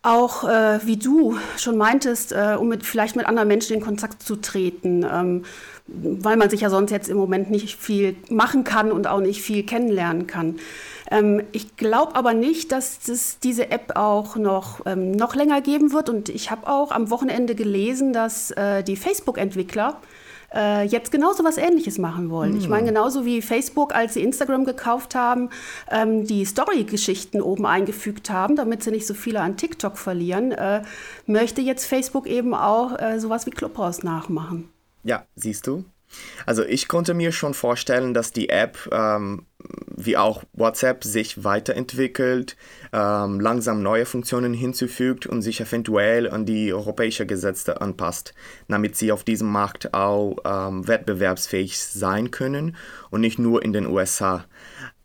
auch 0.02 0.48
äh, 0.48 0.80
wie 0.86 0.96
du 0.96 1.36
schon 1.58 1.76
meintest, 1.76 2.32
äh, 2.32 2.56
um 2.58 2.68
mit, 2.68 2.84
vielleicht 2.84 3.16
mit 3.16 3.26
anderen 3.26 3.48
Menschen 3.48 3.76
in 3.76 3.82
Kontakt 3.82 4.22
zu 4.22 4.36
treten, 4.36 5.04
ähm, 5.10 5.44
weil 5.86 6.36
man 6.36 6.48
sich 6.48 6.62
ja 6.62 6.70
sonst 6.70 6.90
jetzt 6.90 7.10
im 7.10 7.18
Moment 7.18 7.50
nicht 7.50 7.76
viel 7.76 8.16
machen 8.30 8.64
kann 8.64 8.92
und 8.92 9.06
auch 9.06 9.20
nicht 9.20 9.42
viel 9.42 9.62
kennenlernen 9.62 10.26
kann. 10.26 10.58
Ähm, 11.10 11.42
ich 11.52 11.76
glaube 11.76 12.14
aber 12.14 12.32
nicht, 12.32 12.72
dass 12.72 13.08
es 13.08 13.40
diese 13.40 13.70
App 13.70 13.96
auch 13.96 14.36
noch, 14.36 14.86
ähm, 14.86 15.12
noch 15.12 15.34
länger 15.34 15.60
geben 15.60 15.92
wird. 15.92 16.08
Und 16.08 16.30
ich 16.30 16.50
habe 16.50 16.66
auch 16.66 16.92
am 16.92 17.10
Wochenende 17.10 17.54
gelesen, 17.54 18.14
dass 18.14 18.52
äh, 18.52 18.82
die 18.82 18.96
Facebook-Entwickler 18.96 19.98
äh, 20.54 20.84
jetzt 20.84 21.12
genauso 21.12 21.44
was 21.44 21.56
Ähnliches 21.56 21.98
machen 21.98 22.30
wollen. 22.30 22.52
Mhm. 22.52 22.58
Ich 22.58 22.68
meine, 22.68 22.88
hm. 22.88 22.94
genauso 22.94 23.24
wie 23.24 23.42
Facebook, 23.42 23.94
als 23.94 24.14
sie 24.14 24.22
Instagram 24.22 24.64
gekauft 24.64 25.14
haben, 25.14 25.50
ähm, 25.90 26.26
die 26.26 26.44
Story-Geschichten 26.44 27.40
oben 27.40 27.66
eingefügt 27.66 28.30
haben, 28.30 28.56
damit 28.56 28.82
sie 28.82 28.90
nicht 28.90 29.06
so 29.06 29.14
viele 29.14 29.40
an 29.40 29.56
TikTok 29.56 29.98
verlieren, 29.98 30.52
äh, 30.52 30.82
möchte 31.26 31.60
jetzt 31.60 31.86
Facebook 31.86 32.26
eben 32.26 32.54
auch 32.54 32.98
äh, 32.98 33.18
sowas 33.20 33.46
wie 33.46 33.50
Clubhouse 33.50 34.02
nachmachen. 34.02 34.68
Ja, 35.04 35.24
siehst 35.34 35.66
du? 35.66 35.84
Also 36.46 36.64
ich 36.64 36.88
konnte 36.88 37.14
mir 37.14 37.32
schon 37.32 37.54
vorstellen, 37.54 38.14
dass 38.14 38.32
die 38.32 38.48
App 38.48 38.88
ähm, 38.92 39.46
wie 40.04 40.16
auch 40.16 40.44
WhatsApp 40.52 41.04
sich 41.04 41.44
weiterentwickelt, 41.44 42.56
ähm, 42.92 43.40
langsam 43.40 43.82
neue 43.82 44.06
Funktionen 44.06 44.54
hinzufügt 44.54 45.26
und 45.26 45.42
sich 45.42 45.60
eventuell 45.60 46.28
an 46.30 46.46
die 46.46 46.72
europäischen 46.72 47.26
Gesetze 47.26 47.80
anpasst, 47.80 48.34
damit 48.68 48.96
sie 48.96 49.12
auf 49.12 49.24
diesem 49.24 49.48
Markt 49.48 49.94
auch 49.94 50.36
ähm, 50.44 50.86
wettbewerbsfähig 50.86 51.78
sein 51.78 52.30
können 52.30 52.76
und 53.10 53.20
nicht 53.20 53.38
nur 53.38 53.62
in 53.62 53.72
den 53.72 53.86
USA. 53.86 54.44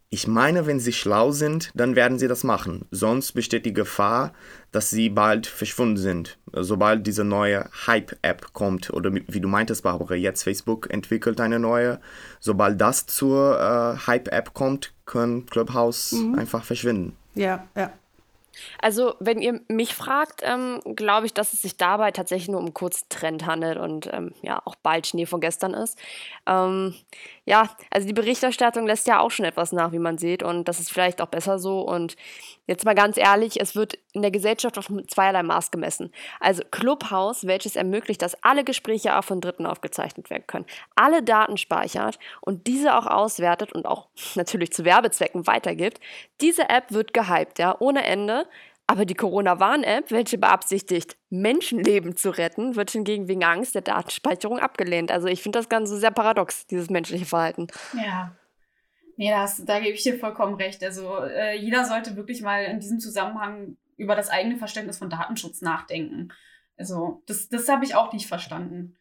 Ich 0.09 0.27
meine, 0.27 0.65
wenn 0.65 0.79
sie 0.79 0.93
schlau 0.93 1.31
sind, 1.31 1.71
dann 1.73 1.95
werden 1.95 2.19
sie 2.19 2.27
das 2.27 2.43
machen. 2.43 2.85
Sonst 2.91 3.33
besteht 3.33 3.65
die 3.65 3.73
Gefahr, 3.73 4.33
dass 4.71 4.89
sie 4.89 5.09
bald 5.09 5.47
verschwunden 5.47 5.97
sind. 5.97 6.37
Sobald 6.53 7.05
diese 7.05 7.23
neue 7.23 7.69
Hype-App 7.87 8.53
kommt, 8.53 8.91
oder 8.91 9.11
wie 9.13 9.41
du 9.41 9.47
meintest, 9.47 9.83
Barbara, 9.83 10.15
jetzt 10.15 10.43
Facebook 10.43 10.89
entwickelt 10.93 11.41
eine 11.41 11.59
neue. 11.59 11.99
Sobald 12.39 12.79
das 12.79 13.07
zur 13.07 13.59
äh, 13.59 14.07
Hype-App 14.07 14.53
kommt, 14.53 14.93
kann 15.05 15.47
Clubhouse 15.47 16.13
mhm. 16.13 16.35
einfach 16.35 16.63
verschwinden. 16.63 17.15
Ja, 17.33 17.67
ja. 17.75 17.91
Also, 18.81 19.15
wenn 19.19 19.41
ihr 19.41 19.61
mich 19.67 19.93
fragt, 19.93 20.41
ähm, 20.43 20.81
glaube 20.95 21.25
ich, 21.25 21.33
dass 21.33 21.53
es 21.53 21.61
sich 21.61 21.77
dabei 21.77 22.11
tatsächlich 22.11 22.49
nur 22.49 22.59
um 22.59 22.65
einen 22.65 22.73
kurzen 22.73 23.07
Trend 23.09 23.45
handelt 23.45 23.77
und 23.77 24.09
ähm, 24.13 24.33
ja, 24.41 24.61
auch 24.65 24.75
bald 24.75 25.07
Schnee 25.07 25.25
von 25.25 25.41
gestern 25.41 25.73
ist. 25.73 25.97
Ähm, 26.47 26.95
ja, 27.45 27.69
also 27.91 28.07
die 28.07 28.13
Berichterstattung 28.13 28.87
lässt 28.87 29.07
ja 29.07 29.19
auch 29.19 29.31
schon 29.31 29.45
etwas 29.45 29.71
nach, 29.71 29.91
wie 29.91 29.99
man 29.99 30.17
sieht, 30.17 30.43
und 30.43 30.67
das 30.67 30.79
ist 30.79 30.91
vielleicht 30.91 31.21
auch 31.21 31.27
besser 31.27 31.59
so. 31.59 31.81
Und 31.81 32.15
Jetzt 32.67 32.83
mal 32.83 32.95
ganz 32.95 33.17
ehrlich, 33.17 33.61
es 33.61 33.75
wird 33.75 33.99
in 34.15 34.21
der 34.21 34.31
Gesellschaft 34.31 34.77
auf 34.77 34.89
zweierlei 35.07 35.43
Maß 35.43 35.71
gemessen. 35.71 36.11
Also 36.39 36.63
Clubhouse, 36.71 37.45
welches 37.45 37.75
ermöglicht, 37.75 38.21
dass 38.21 38.41
alle 38.43 38.63
Gespräche 38.63 39.17
auch 39.17 39.23
von 39.23 39.41
Dritten 39.41 39.65
aufgezeichnet 39.65 40.29
werden 40.29 40.47
können, 40.47 40.65
alle 40.95 41.21
Daten 41.21 41.57
speichert 41.57 42.17
und 42.41 42.65
diese 42.67 42.97
auch 42.97 43.05
auswertet 43.05 43.73
und 43.73 43.85
auch 43.85 44.07
natürlich 44.35 44.71
zu 44.71 44.85
Werbezwecken 44.85 45.45
weitergibt. 45.45 45.99
Diese 46.41 46.69
App 46.69 46.91
wird 46.91 47.13
gehypt, 47.13 47.59
ja, 47.59 47.75
ohne 47.79 48.03
Ende. 48.05 48.47
Aber 48.87 49.05
die 49.05 49.15
Corona-Warn-App, 49.15 50.11
welche 50.11 50.37
beabsichtigt, 50.37 51.17
Menschenleben 51.31 52.15
zu 52.15 52.29
retten, 52.29 52.75
wird 52.75 52.91
hingegen 52.91 53.27
wegen 53.27 53.43
Angst 53.43 53.73
der 53.73 53.81
Datenspeicherung 53.81 54.59
abgelehnt. 54.59 55.11
Also 55.11 55.27
ich 55.27 55.41
finde 55.41 55.57
das 55.57 55.69
Ganze 55.69 55.97
sehr 55.97 56.11
paradox, 56.11 56.67
dieses 56.67 56.91
menschliche 56.91 57.25
Verhalten. 57.25 57.65
Ja, 57.93 58.35
Nee, 59.17 59.29
das, 59.29 59.63
da 59.63 59.79
gebe 59.79 59.93
ich 59.93 60.03
dir 60.03 60.19
vollkommen 60.19 60.55
recht. 60.55 60.83
Also 60.83 61.19
äh, 61.19 61.55
jeder 61.57 61.85
sollte 61.85 62.15
wirklich 62.15 62.41
mal 62.41 62.63
in 62.63 62.79
diesem 62.79 62.99
Zusammenhang 62.99 63.77
über 63.97 64.15
das 64.15 64.29
eigene 64.29 64.57
Verständnis 64.57 64.97
von 64.97 65.09
Datenschutz 65.09 65.61
nachdenken. 65.61 66.31
Also 66.77 67.23
das, 67.27 67.49
das 67.49 67.69
habe 67.69 67.85
ich 67.85 67.95
auch 67.95 68.11
nicht 68.13 68.27
verstanden. 68.27 68.97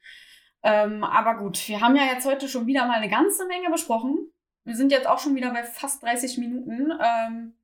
Ähm, 0.63 1.05
aber 1.05 1.37
gut, 1.37 1.69
wir 1.69 1.81
haben 1.81 1.97
ja 1.97 2.05
jetzt 2.05 2.27
heute 2.27 2.49
schon 2.49 2.67
wieder 2.67 2.87
mal 2.87 2.97
eine 2.97 3.11
ganze 3.11 3.47
Menge 3.47 3.71
besprochen. 3.71 4.31
Wir 4.65 4.77
sind 4.77 4.93
jetzt 4.93 5.07
auch 5.07 5.19
schon 5.19 5.35
wieder 5.35 5.53
bei 5.53 5.63
fast 5.63 6.03
30 6.03 6.39
Minuten. 6.39 6.91
Ähm, 7.03 7.55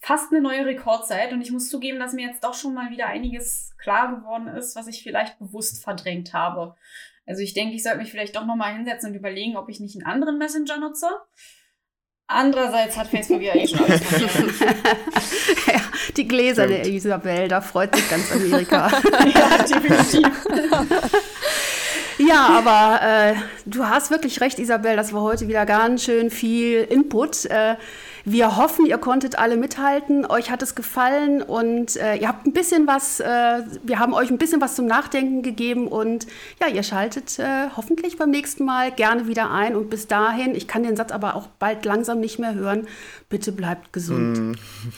fast 0.00 0.32
eine 0.32 0.40
neue 0.40 0.64
Rekordzeit. 0.64 1.32
Und 1.32 1.42
ich 1.42 1.50
muss 1.50 1.68
zugeben, 1.68 1.98
dass 1.98 2.12
mir 2.12 2.26
jetzt 2.26 2.44
doch 2.44 2.54
schon 2.54 2.74
mal 2.74 2.90
wieder 2.90 3.06
einiges 3.06 3.74
klar 3.78 4.16
geworden 4.16 4.46
ist, 4.48 4.76
was 4.76 4.86
ich 4.86 5.02
vielleicht 5.02 5.38
bewusst 5.38 5.82
verdrängt 5.82 6.32
habe. 6.32 6.74
Also 7.26 7.42
ich 7.42 7.54
denke, 7.54 7.74
ich 7.74 7.82
sollte 7.82 7.98
mich 7.98 8.10
vielleicht 8.10 8.36
doch 8.36 8.46
nochmal 8.46 8.74
hinsetzen 8.74 9.10
und 9.10 9.16
überlegen, 9.16 9.56
ob 9.56 9.68
ich 9.68 9.80
nicht 9.80 9.96
einen 9.96 10.06
anderen 10.06 10.38
Messenger 10.38 10.78
nutze. 10.78 11.08
Andererseits 12.28 12.96
hat 12.96 13.08
Facebook 13.08 13.42
ja 13.42 13.54
eh 13.54 13.66
schon 13.66 13.84
alles 13.84 14.00
ja, 15.66 15.80
Die 16.16 16.28
Gläser 16.28 16.66
der 16.66 16.86
Isabel, 16.86 17.48
da 17.48 17.60
freut 17.60 17.94
sich 17.94 18.08
ganz 18.08 18.30
Amerika. 18.32 18.88
ja, 19.34 19.58
definitiv. 19.58 20.28
ja, 22.18 22.48
aber 22.48 23.00
äh, 23.02 23.34
du 23.64 23.86
hast 23.86 24.10
wirklich 24.10 24.40
recht, 24.40 24.58
Isabel, 24.58 24.96
das 24.96 25.12
war 25.12 25.22
heute 25.22 25.48
wieder 25.48 25.66
ganz 25.66 26.04
schön 26.04 26.30
viel 26.30 26.82
Input. 26.82 27.46
Äh, 27.46 27.76
wir 28.28 28.56
hoffen, 28.56 28.86
ihr 28.86 28.98
konntet 28.98 29.38
alle 29.38 29.56
mithalten, 29.56 30.26
euch 30.26 30.50
hat 30.50 30.60
es 30.60 30.74
gefallen 30.74 31.42
und 31.42 31.94
äh, 31.94 32.16
ihr 32.16 32.26
habt 32.26 32.44
ein 32.44 32.52
bisschen 32.52 32.88
was, 32.88 33.20
äh, 33.20 33.62
wir 33.84 34.00
haben 34.00 34.14
euch 34.14 34.30
ein 34.30 34.36
bisschen 34.36 34.60
was 34.60 34.74
zum 34.74 34.86
Nachdenken 34.86 35.42
gegeben 35.42 35.86
und 35.86 36.26
ja, 36.60 36.66
ihr 36.66 36.82
schaltet 36.82 37.38
äh, 37.38 37.68
hoffentlich 37.76 38.18
beim 38.18 38.30
nächsten 38.30 38.64
Mal 38.64 38.90
gerne 38.90 39.28
wieder 39.28 39.52
ein 39.52 39.76
und 39.76 39.90
bis 39.90 40.08
dahin, 40.08 40.56
ich 40.56 40.66
kann 40.66 40.82
den 40.82 40.96
Satz 40.96 41.12
aber 41.12 41.36
auch 41.36 41.46
bald 41.60 41.84
langsam 41.84 42.18
nicht 42.18 42.40
mehr 42.40 42.54
hören, 42.54 42.88
bitte 43.28 43.52
bleibt 43.52 43.92
gesund. 43.92 44.38
Mm. 44.38 44.52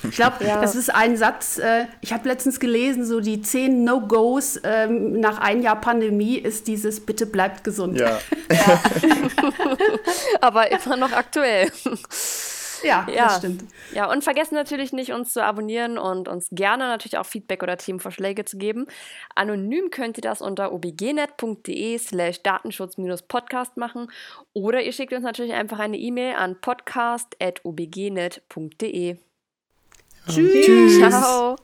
Ich 0.08 0.16
glaube, 0.16 0.36
ja. 0.46 0.58
das 0.58 0.74
ist 0.74 0.94
ein 0.94 1.18
Satz, 1.18 1.58
äh, 1.58 1.84
ich 2.00 2.14
habe 2.14 2.26
letztens 2.26 2.58
gelesen, 2.60 3.04
so 3.04 3.20
die 3.20 3.42
zehn 3.42 3.84
No-Gos 3.84 4.58
ähm, 4.64 5.20
nach 5.20 5.38
einem 5.38 5.60
Jahr 5.60 5.78
Pandemie 5.78 6.38
ist 6.38 6.66
dieses 6.66 7.00
bitte 7.00 7.26
bleibt 7.26 7.62
gesund. 7.62 8.00
Ja. 8.00 8.18
ja. 8.50 8.80
aber 10.40 10.72
immer 10.72 10.96
noch 10.96 11.12
aktuell. 11.12 11.70
Ja, 12.82 13.06
ja, 13.12 13.24
das 13.24 13.38
stimmt. 13.38 13.64
Ja, 13.92 14.08
und 14.10 14.24
vergessen 14.24 14.54
natürlich 14.54 14.92
nicht, 14.92 15.12
uns 15.12 15.32
zu 15.32 15.42
abonnieren 15.42 15.98
und 15.98 16.28
uns 16.28 16.48
gerne 16.50 16.84
natürlich 16.84 17.18
auch 17.18 17.26
Feedback 17.26 17.62
oder 17.62 17.76
Themenvorschläge 17.76 18.44
zu 18.44 18.58
geben. 18.58 18.86
Anonym 19.34 19.90
könnt 19.90 20.18
ihr 20.18 20.22
das 20.22 20.40
unter 20.40 20.72
obgnet.de 20.72 21.98
slash 21.98 22.42
datenschutz-podcast 22.42 23.76
machen 23.76 24.10
oder 24.52 24.82
ihr 24.82 24.92
schickt 24.92 25.12
uns 25.12 25.24
natürlich 25.24 25.52
einfach 25.52 25.78
eine 25.78 25.98
E-Mail 25.98 26.34
an 26.36 26.60
podcast.obgnet.de. 26.60 29.16
Tschüss. 30.28 30.98
Ciao. 30.98 31.56